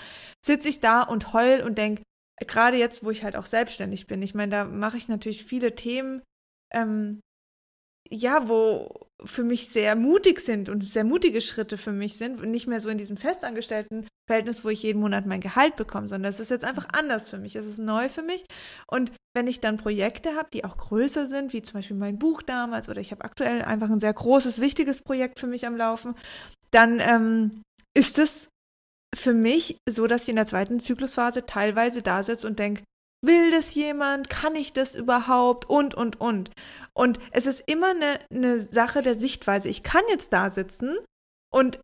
[0.45, 2.01] sitze ich da und heul und denk,
[2.45, 5.75] gerade jetzt, wo ich halt auch selbstständig bin, ich meine, da mache ich natürlich viele
[5.75, 6.21] Themen,
[6.73, 7.21] ähm,
[8.09, 12.51] ja, wo für mich sehr mutig sind und sehr mutige Schritte für mich sind und
[12.51, 16.29] nicht mehr so in diesem festangestellten Verhältnis, wo ich jeden Monat mein Gehalt bekomme, sondern
[16.29, 17.55] es ist jetzt einfach anders für mich.
[17.55, 18.45] Es ist neu für mich.
[18.87, 22.41] Und wenn ich dann Projekte habe, die auch größer sind, wie zum Beispiel mein Buch
[22.41, 26.15] damals oder ich habe aktuell einfach ein sehr großes, wichtiges Projekt für mich am Laufen,
[26.71, 27.61] dann ähm,
[27.95, 28.49] ist es
[29.15, 32.83] für mich so, dass ich in der zweiten Zyklusphase teilweise da sitze und denke,
[33.21, 34.29] will das jemand?
[34.29, 35.69] Kann ich das überhaupt?
[35.69, 36.51] Und, und, und.
[36.93, 39.69] Und es ist immer eine, eine Sache der Sichtweise.
[39.69, 40.97] Ich kann jetzt da sitzen
[41.53, 41.79] und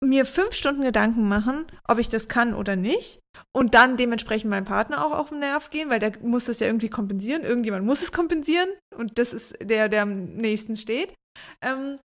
[0.00, 3.20] mir fünf Stunden Gedanken machen, ob ich das kann oder nicht.
[3.52, 6.66] Und dann dementsprechend meinem Partner auch auf den Nerv gehen, weil der muss das ja
[6.68, 7.42] irgendwie kompensieren.
[7.42, 8.68] Irgendjemand muss es kompensieren.
[8.94, 11.14] Und das ist der, der am nächsten steht.
[11.62, 11.98] Ähm,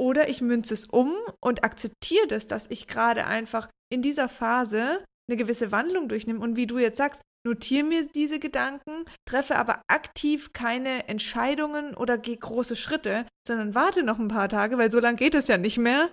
[0.00, 5.04] oder ich münze es um und akzeptiere das, dass ich gerade einfach in dieser Phase
[5.28, 6.40] eine gewisse Wandlung durchnehme.
[6.40, 12.18] Und wie du jetzt sagst, notiere mir diese Gedanken, treffe aber aktiv keine Entscheidungen oder
[12.18, 15.56] gehe große Schritte, sondern warte noch ein paar Tage, weil so lange geht es ja
[15.56, 16.12] nicht mehr,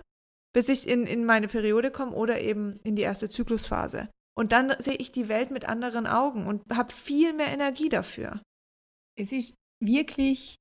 [0.54, 4.08] bis ich in, in meine Periode komme oder eben in die erste Zyklusphase.
[4.34, 8.40] Und dann sehe ich die Welt mit anderen Augen und habe viel mehr Energie dafür.
[9.18, 10.56] Es ist wirklich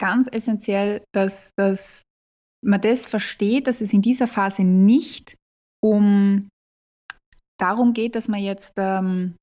[0.00, 2.02] ganz essentiell, dass, dass
[2.64, 5.36] man das versteht, dass es in dieser Phase nicht
[5.80, 6.48] um
[7.60, 9.36] darum geht, dass man jetzt ähm,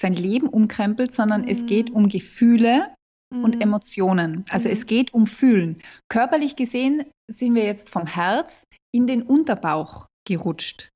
[0.00, 1.48] sein Leben umkrempelt, sondern mhm.
[1.48, 2.94] es geht um Gefühle
[3.32, 3.44] mhm.
[3.44, 4.44] und Emotionen.
[4.48, 4.72] Also mhm.
[4.72, 5.82] es geht um Fühlen.
[6.08, 10.88] Körperlich gesehen sind wir jetzt vom Herz in den Unterbauch gerutscht.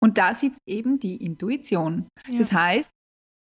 [0.00, 2.08] Und da sitzt eben die Intuition.
[2.28, 2.38] Ja.
[2.38, 2.90] Das heißt,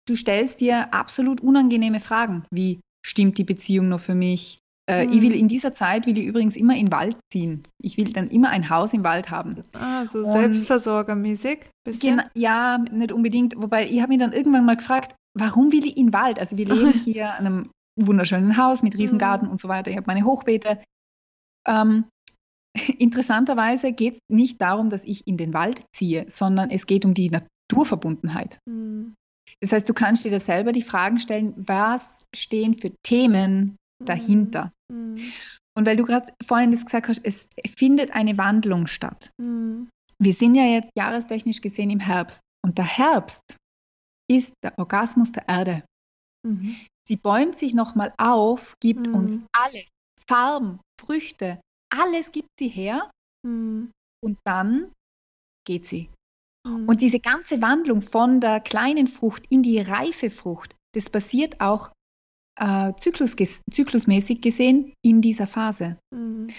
[0.07, 4.59] du stellst dir absolut unangenehme Fragen, wie stimmt die Beziehung noch für mich?
[4.89, 5.13] Äh, mhm.
[5.13, 7.63] Ich will in dieser Zeit will ich übrigens immer in den Wald ziehen.
[7.81, 9.63] Ich will dann immer ein Haus im Wald haben.
[9.73, 11.69] Ah, so selbstversorgermäßig?
[11.85, 12.21] Bisschen?
[12.33, 13.55] ja, nicht unbedingt.
[13.57, 16.39] Wobei ich habe mich dann irgendwann mal gefragt, warum will ich in den Wald?
[16.39, 17.69] Also wir leben hier in einem
[17.99, 19.51] wunderschönen Haus mit Riesengarten mhm.
[19.51, 19.91] und so weiter.
[19.91, 20.81] Ich habe meine Hochbeete.
[21.67, 22.05] Ähm,
[22.97, 27.13] interessanterweise geht es nicht darum, dass ich in den Wald ziehe, sondern es geht um
[27.13, 28.59] die Naturverbundenheit.
[28.65, 29.13] Mhm.
[29.59, 34.71] Das heißt, du kannst dir da selber die Fragen stellen, was stehen für Themen dahinter?
[34.91, 35.31] Mhm.
[35.77, 37.47] Und weil du gerade vorhin das gesagt hast, es
[37.77, 39.31] findet eine Wandlung statt.
[39.37, 39.89] Mhm.
[40.19, 42.41] Wir sind ja jetzt jahrestechnisch gesehen im Herbst.
[42.63, 43.41] Und der Herbst
[44.29, 45.83] ist der Orgasmus der Erde.
[46.45, 46.75] Mhm.
[47.07, 49.15] Sie bäumt sich nochmal auf, gibt mhm.
[49.15, 49.87] uns alles,
[50.27, 51.59] Farben, Früchte,
[51.93, 53.09] alles gibt sie her
[53.45, 53.91] mhm.
[54.23, 54.91] und dann
[55.65, 56.09] geht sie.
[56.65, 56.87] Mhm.
[56.87, 61.91] Und diese ganze Wandlung von der kleinen Frucht in die reife Frucht, das passiert auch
[62.59, 63.35] äh, Zyklus,
[63.71, 65.97] zyklusmäßig gesehen in dieser Phase.
[66.13, 66.49] Mhm.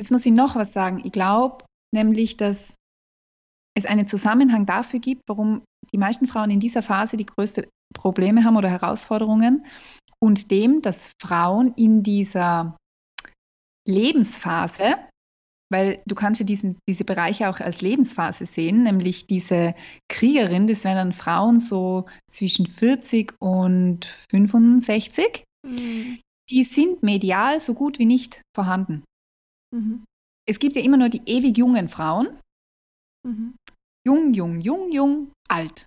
[0.00, 1.00] Jetzt muss ich noch was sagen.
[1.04, 2.74] Ich glaube nämlich, dass
[3.76, 8.44] es einen Zusammenhang dafür gibt, warum die meisten Frauen in dieser Phase die größten Probleme
[8.44, 9.66] haben oder Herausforderungen
[10.20, 12.76] und dem, dass Frauen in dieser
[13.86, 14.96] Lebensphase,
[15.70, 19.74] weil du kannst ja diesen, diese Bereiche auch als Lebensphase sehen, nämlich diese
[20.08, 26.20] Kriegerin, das wären dann Frauen so zwischen 40 und 65, mhm.
[26.50, 29.04] die sind medial so gut wie nicht vorhanden.
[29.74, 30.04] Mhm.
[30.46, 32.38] Es gibt ja immer nur die ewig jungen Frauen.
[33.26, 33.54] Mhm.
[34.06, 35.86] Jung, jung, jung, jung, alt.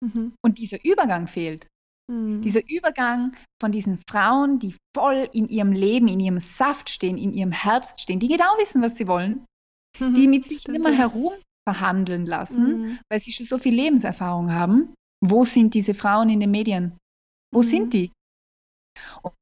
[0.00, 0.34] Mhm.
[0.44, 1.66] Und dieser Übergang fehlt.
[2.10, 2.40] Mhm.
[2.42, 7.32] Dieser Übergang von diesen Frauen, die voll in ihrem Leben, in ihrem Saft stehen, in
[7.32, 9.44] ihrem Herbst stehen, die genau wissen, was sie wollen,
[9.98, 10.14] mhm.
[10.14, 11.32] die mit sich immer herum
[11.68, 12.98] verhandeln lassen, mhm.
[13.10, 14.94] weil sie schon so viel Lebenserfahrung haben.
[15.24, 16.96] Wo sind diese Frauen in den Medien?
[17.52, 17.90] Wo sind mhm.
[17.90, 18.12] die?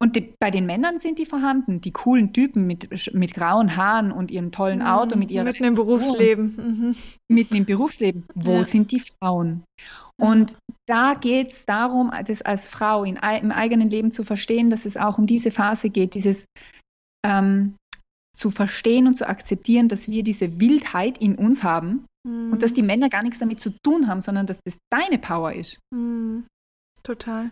[0.00, 4.10] Und die, bei den Männern sind die vorhanden, die coolen Typen mit, mit grauen Haaren
[4.10, 4.86] und ihrem tollen mhm.
[4.86, 6.56] Auto, mit ihrer Mitten im Berufsleben.
[6.56, 6.96] Mhm.
[7.28, 8.24] Mitten im Berufsleben.
[8.34, 8.64] Wo ja.
[8.64, 9.64] sind die Frauen?
[10.20, 10.56] Und
[10.86, 14.96] da geht es darum, das als Frau in, im eigenen Leben zu verstehen, dass es
[14.96, 16.44] auch um diese Phase geht, dieses
[17.24, 17.74] ähm,
[18.36, 22.52] zu verstehen und zu akzeptieren, dass wir diese Wildheit in uns haben mhm.
[22.52, 25.52] und dass die Männer gar nichts damit zu tun haben, sondern dass das deine Power
[25.52, 25.78] ist.
[25.92, 26.46] Mhm.
[27.02, 27.50] Total.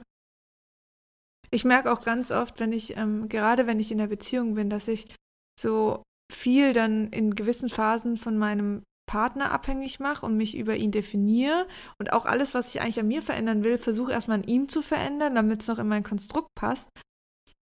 [1.50, 4.70] Ich merke auch ganz oft, wenn ich, ähm, gerade wenn ich in der Beziehung bin,
[4.70, 5.14] dass ich
[5.60, 6.02] so
[6.32, 11.66] viel dann in gewissen Phasen von meinem Partner abhängig mache und mich über ihn definiere
[11.98, 14.82] und auch alles, was ich eigentlich an mir verändern will, versuche erstmal an ihm zu
[14.82, 16.88] verändern, damit es noch in mein Konstrukt passt.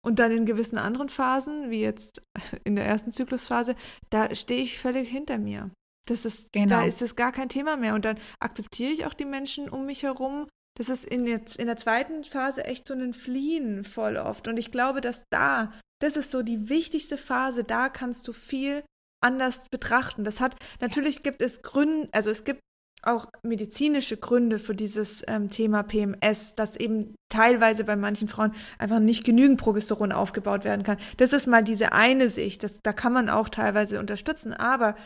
[0.03, 2.23] Und dann in gewissen anderen Phasen, wie jetzt
[2.65, 3.75] in der ersten Zyklusphase,
[4.09, 5.71] da stehe ich völlig hinter mir.
[6.07, 6.81] Das ist, genau.
[6.81, 7.95] Da ist es gar kein Thema mehr.
[7.95, 10.49] Und dann akzeptiere ich auch die Menschen um mich herum.
[10.79, 14.49] Das ist in der, in der zweiten Phase echt so ein Fliehen voll oft.
[14.49, 18.83] Und ich glaube, dass da, das ist so die wichtigste Phase, da kannst du viel
[19.21, 20.25] anders betrachten.
[20.25, 22.61] Das hat, natürlich gibt es Gründe, also es gibt
[23.03, 28.99] auch medizinische Gründe für dieses ähm, Thema PMS, dass eben teilweise bei manchen Frauen einfach
[28.99, 30.99] nicht genügend Progesteron aufgebaut werden kann.
[31.17, 34.97] Das ist mal diese eine Sicht, das, da kann man auch teilweise unterstützen, aber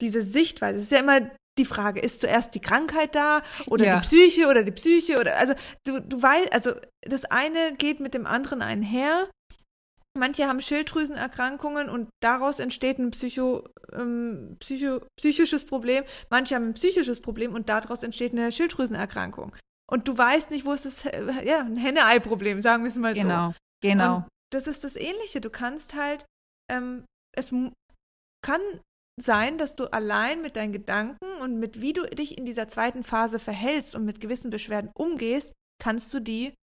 [0.00, 3.94] diese Sichtweise, es ist ja immer die Frage, ist zuerst die Krankheit da oder ja.
[3.96, 5.54] die Psyche oder die Psyche oder also
[5.84, 6.72] du, du weißt, also
[7.02, 9.28] das eine geht mit dem anderen einher
[10.16, 16.04] Manche haben Schilddrüsenerkrankungen und daraus entsteht ein Psycho, ähm, Psycho, psychisches Problem.
[16.30, 19.56] Manche haben ein psychisches Problem und daraus entsteht eine Schilddrüsenerkrankung.
[19.90, 23.50] Und du weißt nicht, wo ist das, ja, ein Henne-Ei-Problem, sagen wir es mal genau,
[23.50, 23.54] so.
[23.82, 24.28] Genau, genau.
[24.50, 25.40] Das ist das Ähnliche.
[25.40, 26.24] Du kannst halt,
[26.70, 27.04] ähm,
[27.36, 27.52] es
[28.40, 28.60] kann
[29.20, 33.02] sein, dass du allein mit deinen Gedanken und mit wie du dich in dieser zweiten
[33.02, 35.52] Phase verhältst und mit gewissen Beschwerden umgehst,
[35.82, 36.54] kannst du die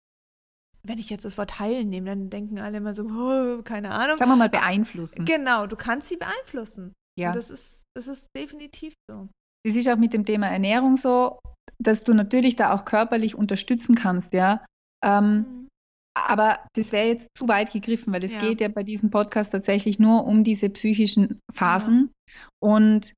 [0.84, 4.18] wenn ich jetzt das Wort heilen nehme, dann denken alle immer so, oh, keine Ahnung.
[4.18, 5.26] Sagen wir mal beeinflussen.
[5.26, 6.94] Genau, du kannst sie beeinflussen.
[7.20, 7.30] Ja.
[7.30, 9.28] Und das ist, das ist definitiv so.
[9.64, 11.40] Das ist auch mit dem Thema Ernährung so,
[11.80, 14.66] dass du natürlich da auch körperlich unterstützen kannst, ja.
[15.04, 15.68] Ähm, mhm.
[16.14, 18.40] Aber das wäre jetzt zu weit gegriffen, weil es ja.
[18.40, 22.12] geht ja bei diesem Podcast tatsächlich nur um diese psychischen Phasen.
[22.28, 22.34] Ja.
[22.60, 23.14] Und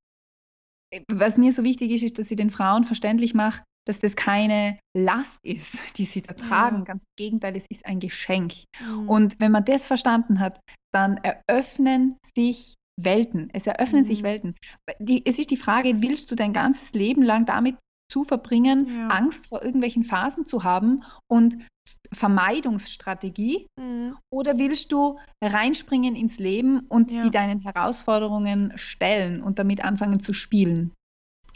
[1.11, 4.79] was mir so wichtig ist, ist, dass ich den Frauen verständlich mache, dass das keine
[4.95, 6.79] Last ist, die sie da tragen.
[6.79, 6.83] Ja.
[6.83, 8.53] Ganz im Gegenteil, es ist ein Geschenk.
[8.79, 9.09] Mhm.
[9.09, 10.59] Und wenn man das verstanden hat,
[10.93, 13.49] dann eröffnen sich Welten.
[13.53, 14.07] Es eröffnen mhm.
[14.07, 14.55] sich Welten.
[14.99, 17.77] Die, es ist die Frage, willst du dein ganzes Leben lang damit
[18.11, 19.07] zu verbringen, ja.
[19.07, 21.57] Angst vor irgendwelchen Phasen zu haben und
[22.13, 23.65] Vermeidungsstrategie?
[23.79, 24.17] Mhm.
[24.31, 27.23] Oder willst du reinspringen ins Leben und ja.
[27.23, 30.93] die deinen Herausforderungen stellen und damit anfangen zu spielen?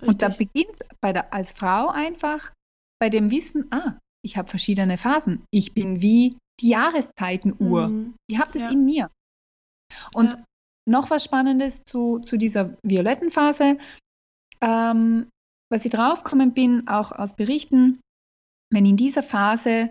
[0.02, 0.08] Richtig.
[0.08, 2.52] Und da beginnt bei der, als Frau einfach
[3.00, 5.43] bei dem Wissen, ah, ich habe verschiedene Phasen.
[5.52, 7.88] Ich bin wie die Jahreszeitenuhr.
[7.88, 8.16] Mhm.
[8.30, 8.72] Ich habe das ja.
[8.72, 9.12] in mir.
[10.16, 10.43] Und ja.
[10.89, 13.78] noch was Spannendes zu, zu dieser violetten Phase.
[14.62, 15.30] Ähm,
[15.72, 18.00] was ich draufgekommen bin, auch aus Berichten,
[18.72, 19.89] wenn in dieser Phase,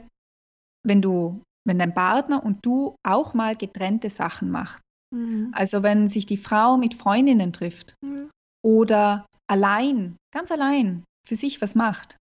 [0.85, 4.83] wenn du, wenn dein Partner und du auch mal getrennte Sachen macht,
[5.15, 5.51] mhm.
[5.53, 8.29] also wenn sich die Frau mit Freundinnen trifft mhm.
[8.67, 12.17] Oder allein, ganz allein für sich was macht,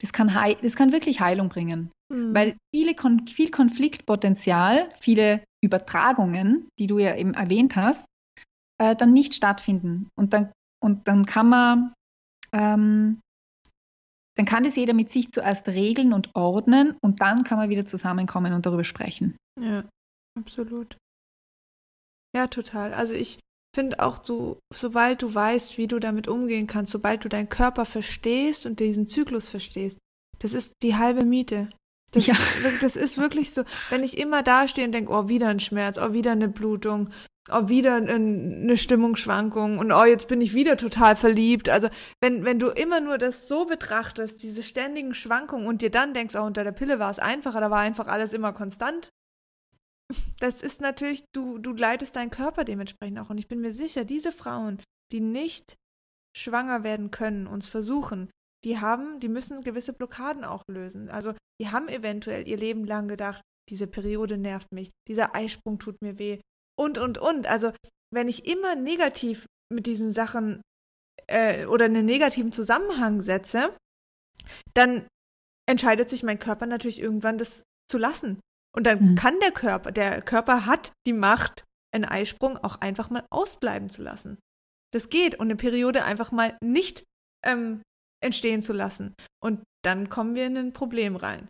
[0.00, 0.32] das kann,
[0.62, 1.90] das kann wirklich Heilung bringen.
[2.08, 2.34] Mhm.
[2.34, 8.06] Weil viele Kon viel Konfliktpotenzial, viele Übertragungen, die du ja eben erwähnt hast,
[8.80, 10.08] äh, dann nicht stattfinden.
[10.16, 11.92] Und dann, und dann kann man,
[12.52, 13.20] ähm,
[14.36, 17.86] dann kann das jeder mit sich zuerst regeln und ordnen und dann kann man wieder
[17.86, 19.36] zusammenkommen und darüber sprechen.
[19.60, 19.84] Ja,
[20.38, 20.96] absolut.
[22.36, 22.94] Ja, total.
[22.94, 23.40] Also ich
[23.74, 27.84] finde auch, so, sobald du weißt, wie du damit umgehen kannst, sobald du deinen Körper
[27.84, 29.98] verstehst und diesen Zyklus verstehst,
[30.38, 31.68] das ist die halbe Miete.
[32.12, 32.34] Das, ja.
[32.80, 36.12] das ist wirklich so, wenn ich immer dastehe und denke, oh, wieder ein Schmerz, oh,
[36.12, 37.10] wieder eine Blutung,
[37.50, 41.68] oh, wieder eine Stimmungsschwankung und oh, jetzt bin ich wieder total verliebt.
[41.68, 41.88] Also,
[42.20, 46.34] wenn, wenn du immer nur das so betrachtest, diese ständigen Schwankungen und dir dann denkst,
[46.36, 49.10] oh, unter der Pille war es einfacher, da war einfach alles immer konstant,
[50.40, 53.30] das ist natürlich, du, du leitest deinen Körper dementsprechend auch.
[53.30, 54.82] Und ich bin mir sicher, diese Frauen,
[55.12, 55.76] die nicht
[56.36, 58.30] schwanger werden können, uns versuchen,
[58.64, 61.10] die haben, die müssen gewisse Blockaden auch lösen.
[61.10, 66.00] Also die haben eventuell ihr Leben lang gedacht, diese Periode nervt mich, dieser Eisprung tut
[66.02, 66.40] mir weh
[66.78, 67.46] und, und, und.
[67.46, 67.72] Also
[68.12, 70.62] wenn ich immer negativ mit diesen Sachen
[71.26, 73.76] äh, oder einen negativen Zusammenhang setze,
[74.74, 75.06] dann
[75.68, 78.40] entscheidet sich mein Körper natürlich irgendwann, das zu lassen.
[78.78, 79.14] Und dann mhm.
[79.16, 84.04] kann der Körper, der Körper hat die Macht, einen Eisprung auch einfach mal ausbleiben zu
[84.04, 84.38] lassen.
[84.94, 87.02] Das geht und eine Periode einfach mal nicht
[87.44, 87.82] ähm,
[88.22, 89.16] entstehen zu lassen.
[89.42, 91.48] Und dann kommen wir in ein Problem rein.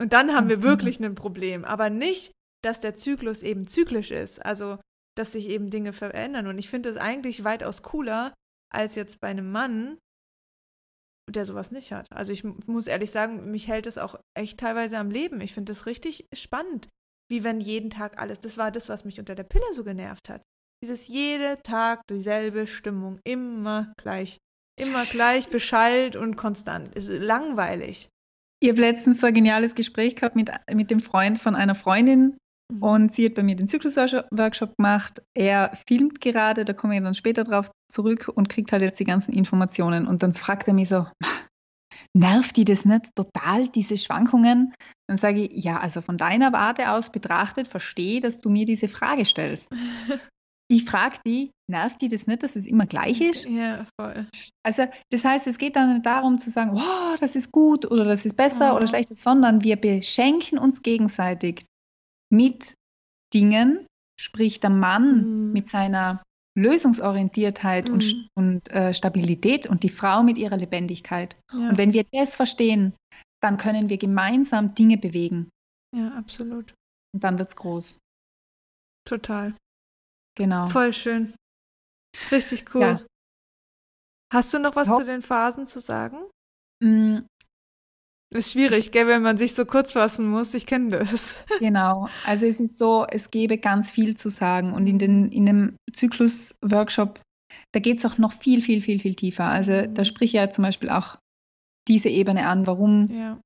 [0.00, 2.30] Und dann haben wir wirklich ein Problem, aber nicht,
[2.62, 4.78] dass der Zyklus eben zyklisch ist, also
[5.16, 6.46] dass sich eben Dinge verändern.
[6.46, 8.32] Und ich finde es eigentlich weitaus cooler,
[8.72, 9.98] als jetzt bei einem Mann,
[11.30, 12.06] der sowas nicht hat.
[12.10, 15.40] Also ich muss ehrlich sagen, mich hält es auch echt teilweise am Leben.
[15.40, 16.88] Ich finde das richtig spannend,
[17.30, 20.28] wie wenn jeden Tag alles, das war das, was mich unter der Pille so genervt
[20.28, 20.42] hat.
[20.82, 24.38] Dieses jede Tag dieselbe Stimmung, immer gleich,
[24.78, 26.90] immer gleich beschallt und konstant.
[26.94, 28.08] Langweilig.
[28.60, 32.36] Ich habe letztens so ein geniales Gespräch gehabt mit, mit dem Freund von einer Freundin,
[32.72, 32.82] Mhm.
[32.82, 35.22] Und sie hat bei mir den Zyklus-Workshop gemacht.
[35.34, 39.04] Er filmt gerade, da komme ich dann später drauf zurück und kriegt halt jetzt die
[39.04, 40.06] ganzen Informationen.
[40.06, 41.06] Und dann fragt er mich so,
[42.16, 44.74] nervt die das nicht total, diese Schwankungen?
[45.08, 48.88] Dann sage ich, ja, also von deiner Warte aus betrachtet, verstehe, dass du mir diese
[48.88, 49.68] Frage stellst.
[50.70, 53.48] ich frage die, nervt die das nicht, dass es immer gleich ist?
[53.48, 54.26] Ja, voll.
[54.62, 58.04] Also das heißt, es geht dann nicht darum zu sagen, oh, das ist gut oder
[58.04, 58.76] das ist besser oh.
[58.76, 61.64] oder schlechter, sondern wir beschenken uns gegenseitig
[62.30, 62.74] mit
[63.34, 63.86] Dingen,
[64.18, 65.52] sprich der Mann mhm.
[65.52, 66.22] mit seiner
[66.56, 67.94] Lösungsorientiertheit mhm.
[67.94, 71.36] und, und äh, Stabilität und die Frau mit ihrer Lebendigkeit.
[71.52, 71.70] Ja.
[71.70, 72.94] Und wenn wir das verstehen,
[73.40, 75.48] dann können wir gemeinsam Dinge bewegen.
[75.96, 76.74] Ja, absolut.
[77.14, 77.98] Und dann wird es groß.
[79.06, 79.54] Total.
[80.36, 80.68] Genau.
[80.68, 81.34] Voll schön.
[82.30, 82.82] Richtig cool.
[82.82, 83.06] Ja.
[84.32, 86.18] Hast du noch was Ho zu den Phasen zu sagen?
[88.34, 90.52] Ist schwierig, gell, wenn man sich so kurz fassen muss.
[90.52, 91.42] Ich kenne das.
[91.60, 92.08] Genau.
[92.26, 94.72] Also es ist so, es gäbe ganz viel zu sagen.
[94.74, 97.20] Und in, den, in dem Zyklus-Workshop,
[97.72, 99.44] da geht es auch noch viel, viel, viel, viel tiefer.
[99.44, 99.94] Also mhm.
[99.94, 101.16] da sprich ich ja zum Beispiel auch
[101.88, 103.40] diese Ebene an, warum, ja.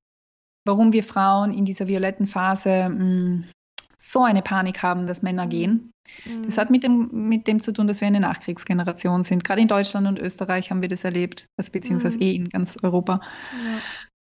[0.65, 3.49] warum wir Frauen in dieser violetten Phase mh, mm,
[3.97, 5.92] so eine Panik haben, dass Männer gehen.
[6.25, 6.43] Mhm.
[6.43, 9.43] Das hat mit dem, mit dem zu tun, dass wir eine Nachkriegsgeneration sind.
[9.43, 12.23] Gerade in Deutschland und Österreich haben wir das erlebt, also beziehungsweise mhm.
[12.23, 13.21] eh in ganz Europa.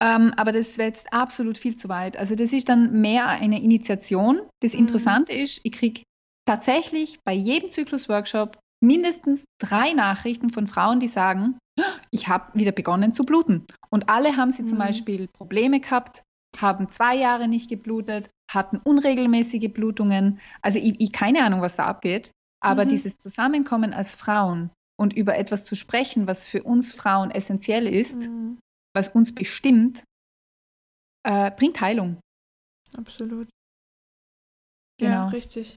[0.01, 0.17] Ja.
[0.17, 2.17] Ähm, aber das wäre jetzt absolut viel zu weit.
[2.17, 4.41] Also das ist dann mehr eine Initiation.
[4.61, 4.81] Das mhm.
[4.81, 6.03] Interessante ist, ich kriege
[6.45, 11.59] tatsächlich bei jedem Zyklus-Workshop mindestens drei Nachrichten von Frauen, die sagen,
[12.11, 13.65] ich habe wieder begonnen zu bluten.
[13.91, 14.83] Und alle haben sie zum mhm.
[14.83, 16.23] Beispiel Probleme gehabt,
[16.59, 20.41] haben zwei Jahre nicht geblutet, hatten unregelmäßige Blutungen.
[20.61, 22.33] Also ich, ich keine Ahnung, was da abgeht.
[22.61, 22.91] Aber mhm.
[22.91, 28.29] dieses Zusammenkommen als Frauen und über etwas zu sprechen, was für uns Frauen essentiell ist,
[28.29, 28.59] mhm.
[28.95, 30.05] was uns bestimmt,
[31.25, 32.21] äh, bringt Heilung.
[32.97, 33.49] Absolut.
[34.99, 35.13] Genau.
[35.13, 35.77] Ja, richtig.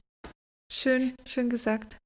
[0.72, 1.98] Schön, schön gesagt.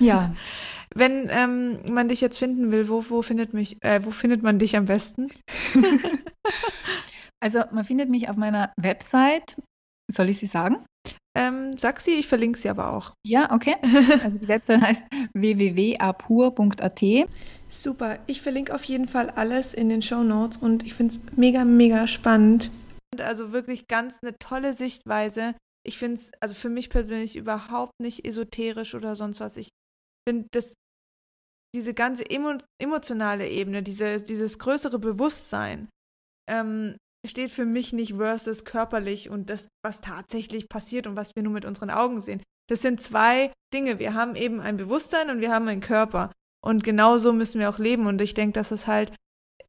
[0.00, 0.34] Ja.
[0.94, 4.58] Wenn ähm, man dich jetzt finden will, wo, wo findet mich, äh, wo findet man
[4.58, 5.30] dich am besten?
[7.42, 9.56] Also man findet mich auf meiner Website.
[10.10, 10.84] Soll ich sie sagen?
[11.36, 13.14] Ähm, sag sie, ich verlinke sie aber auch.
[13.26, 13.76] Ja, okay.
[14.22, 15.02] Also die Website heißt
[15.34, 17.02] www.apur.at.
[17.68, 21.36] Super, ich verlinke auf jeden Fall alles in den Show Notes und ich finde es
[21.36, 22.70] mega, mega spannend.
[23.18, 25.54] Also wirklich ganz eine tolle Sichtweise.
[25.84, 29.56] Ich finde es, also für mich persönlich überhaupt nicht esoterisch oder sonst was.
[29.56, 29.70] Ich
[30.28, 30.74] finde, dass
[31.74, 35.88] diese ganze emo emotionale Ebene, diese, dieses größere Bewusstsein,
[36.48, 36.96] ähm,
[37.30, 41.52] steht für mich nicht versus körperlich und das, was tatsächlich passiert und was wir nur
[41.52, 42.42] mit unseren Augen sehen.
[42.68, 43.98] Das sind zwei Dinge.
[43.98, 46.30] Wir haben eben ein Bewusstsein und wir haben einen Körper.
[46.64, 48.06] Und genauso müssen wir auch leben.
[48.06, 49.12] Und ich denke, dass es halt,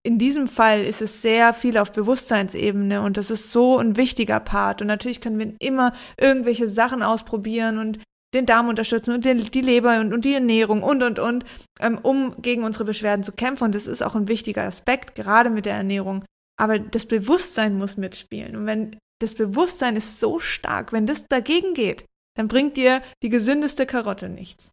[0.04, 4.39] in diesem Fall ist es sehr viel auf Bewusstseinsebene und das ist so ein wichtiger
[4.39, 4.82] Part.
[4.82, 7.99] Und natürlich können wir immer irgendwelche Sachen ausprobieren und
[8.34, 11.45] den Darm unterstützen und den, die Leber und, und, die Ernährung und, und, und,
[11.80, 13.66] ähm, um gegen unsere Beschwerden zu kämpfen.
[13.66, 16.26] Und das ist auch ein wichtiger Aspekt, gerade mit der Ernährung.
[16.60, 18.56] Aber das Bewusstsein muss mitspielen.
[18.56, 23.30] Und wenn das Bewusstsein ist so stark, wenn das dagegen geht, dann bringt dir die
[23.30, 24.72] gesündeste Karotte nichts.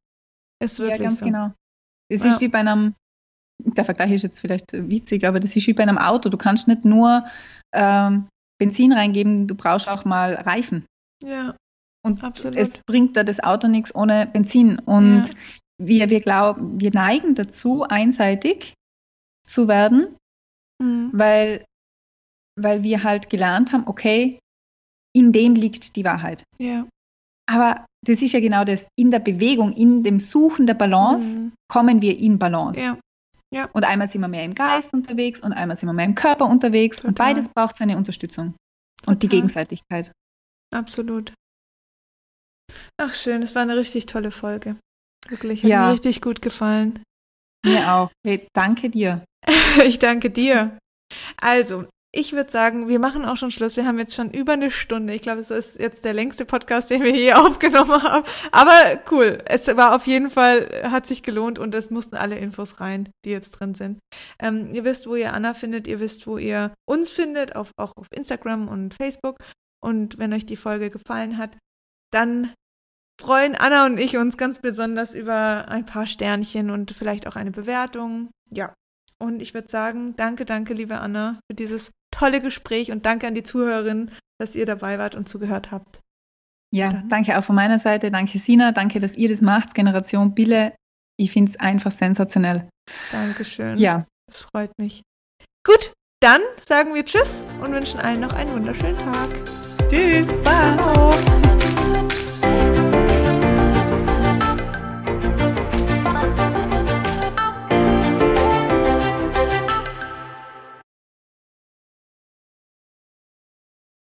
[0.63, 1.25] Ist wirklich ja, ganz so.
[1.27, 1.53] genau.
[2.11, 2.29] Es Ja.
[2.29, 2.95] ist wie bei einem,
[3.63, 6.29] der Vergleich ist jetzt vielleicht witzig, aber das ist wie bei einem Auto.
[6.29, 7.25] Du kannst nicht nur
[7.73, 8.29] ähm,
[8.59, 10.85] Benzin reingeben, du brauchst auch mal Reifen.
[11.23, 11.55] Ja,
[12.05, 12.57] Und Absolut.
[12.57, 14.79] es bringt da das Auto nichts ohne Benzin.
[14.79, 15.35] Und Ja.
[15.79, 18.75] wir, wir glauben, wir neigen dazu, einseitig
[19.47, 20.17] zu werden,
[20.79, 21.11] mhm.
[21.13, 21.65] weil,
[22.63, 24.39] weil wir halt gelernt haben, okay,
[25.17, 26.45] in dem liegt die Wahrheit.
[26.59, 26.87] ja.
[27.49, 31.53] Aber das ist ja genau das, in der Bewegung, in dem Suchen der Balance Mhm.
[31.69, 32.79] kommen wir in Balance.
[33.53, 36.15] Ja, Und einmal sind wir mehr im Geist unterwegs und einmal sind wir mehr im
[36.15, 36.99] Körper unterwegs.
[37.05, 37.35] Und Total.
[37.35, 38.55] beides braucht seine Unterstützung.
[39.09, 39.41] Und die Total.
[39.41, 40.13] Gegenseitigkeit.
[40.73, 41.35] absolut.
[42.99, 44.77] Ach schön, es war eine richtig tolle Folge.
[45.29, 45.87] Wirklich, hat Ja.
[45.87, 47.03] mir richtig gut gefallen.
[47.67, 48.11] Mir auch.
[48.25, 49.25] Hey, danke dir.
[49.85, 50.79] Ich danke dir.
[51.41, 53.77] Also, ich würde sagen, wir machen auch schon Schluss.
[53.77, 55.15] Wir haben jetzt schon über eine Stunde.
[55.15, 58.27] Ich glaube, es ist jetzt der längste Podcast, den wir je aufgenommen haben.
[58.51, 59.39] Aber cool.
[59.47, 63.31] Es war auf jeden Fall, hat sich gelohnt und es mussten alle Infos rein, die
[63.31, 64.01] jetzt drin sind.
[64.41, 65.87] Ähm, ihr wisst, wo ihr Anna findet.
[65.87, 69.37] Ihr wisst, wo ihr uns findet, auf, auch auf Instagram und Facebook.
[69.81, 71.57] Und wenn euch die Folge gefallen hat,
[72.13, 72.53] dann
[73.21, 77.53] freuen Anna und ich uns ganz besonders über ein paar Sternchen und vielleicht auch eine
[77.53, 78.31] Bewertung.
[78.51, 78.75] Ja.
[79.23, 83.35] Und ich würde sagen, danke, danke, liebe Anna, für dieses tolle Gespräch und danke an
[83.35, 86.01] die Zuhörerinnen, dass ihr dabei wart und zugehört habt.
[86.73, 88.11] Ja, Dann- danke auch von meiner Seite.
[88.11, 88.73] Danke, Sina.
[88.73, 89.75] Danke, dass ihr das macht.
[89.75, 90.75] Generation Bille.
[91.19, 92.69] Ich finde es einfach sensationell.
[93.13, 93.77] Dankeschön.
[93.79, 95.03] Ja, Das freut mich.
[95.67, 95.93] Gut,
[96.23, 99.29] dann sagen wir Tschüss und wünschen allen noch einen wunderschönen Tag.
[99.91, 100.29] tschüss.
[100.45, 100.77] Bye.
[100.77, 101.80] Ciao.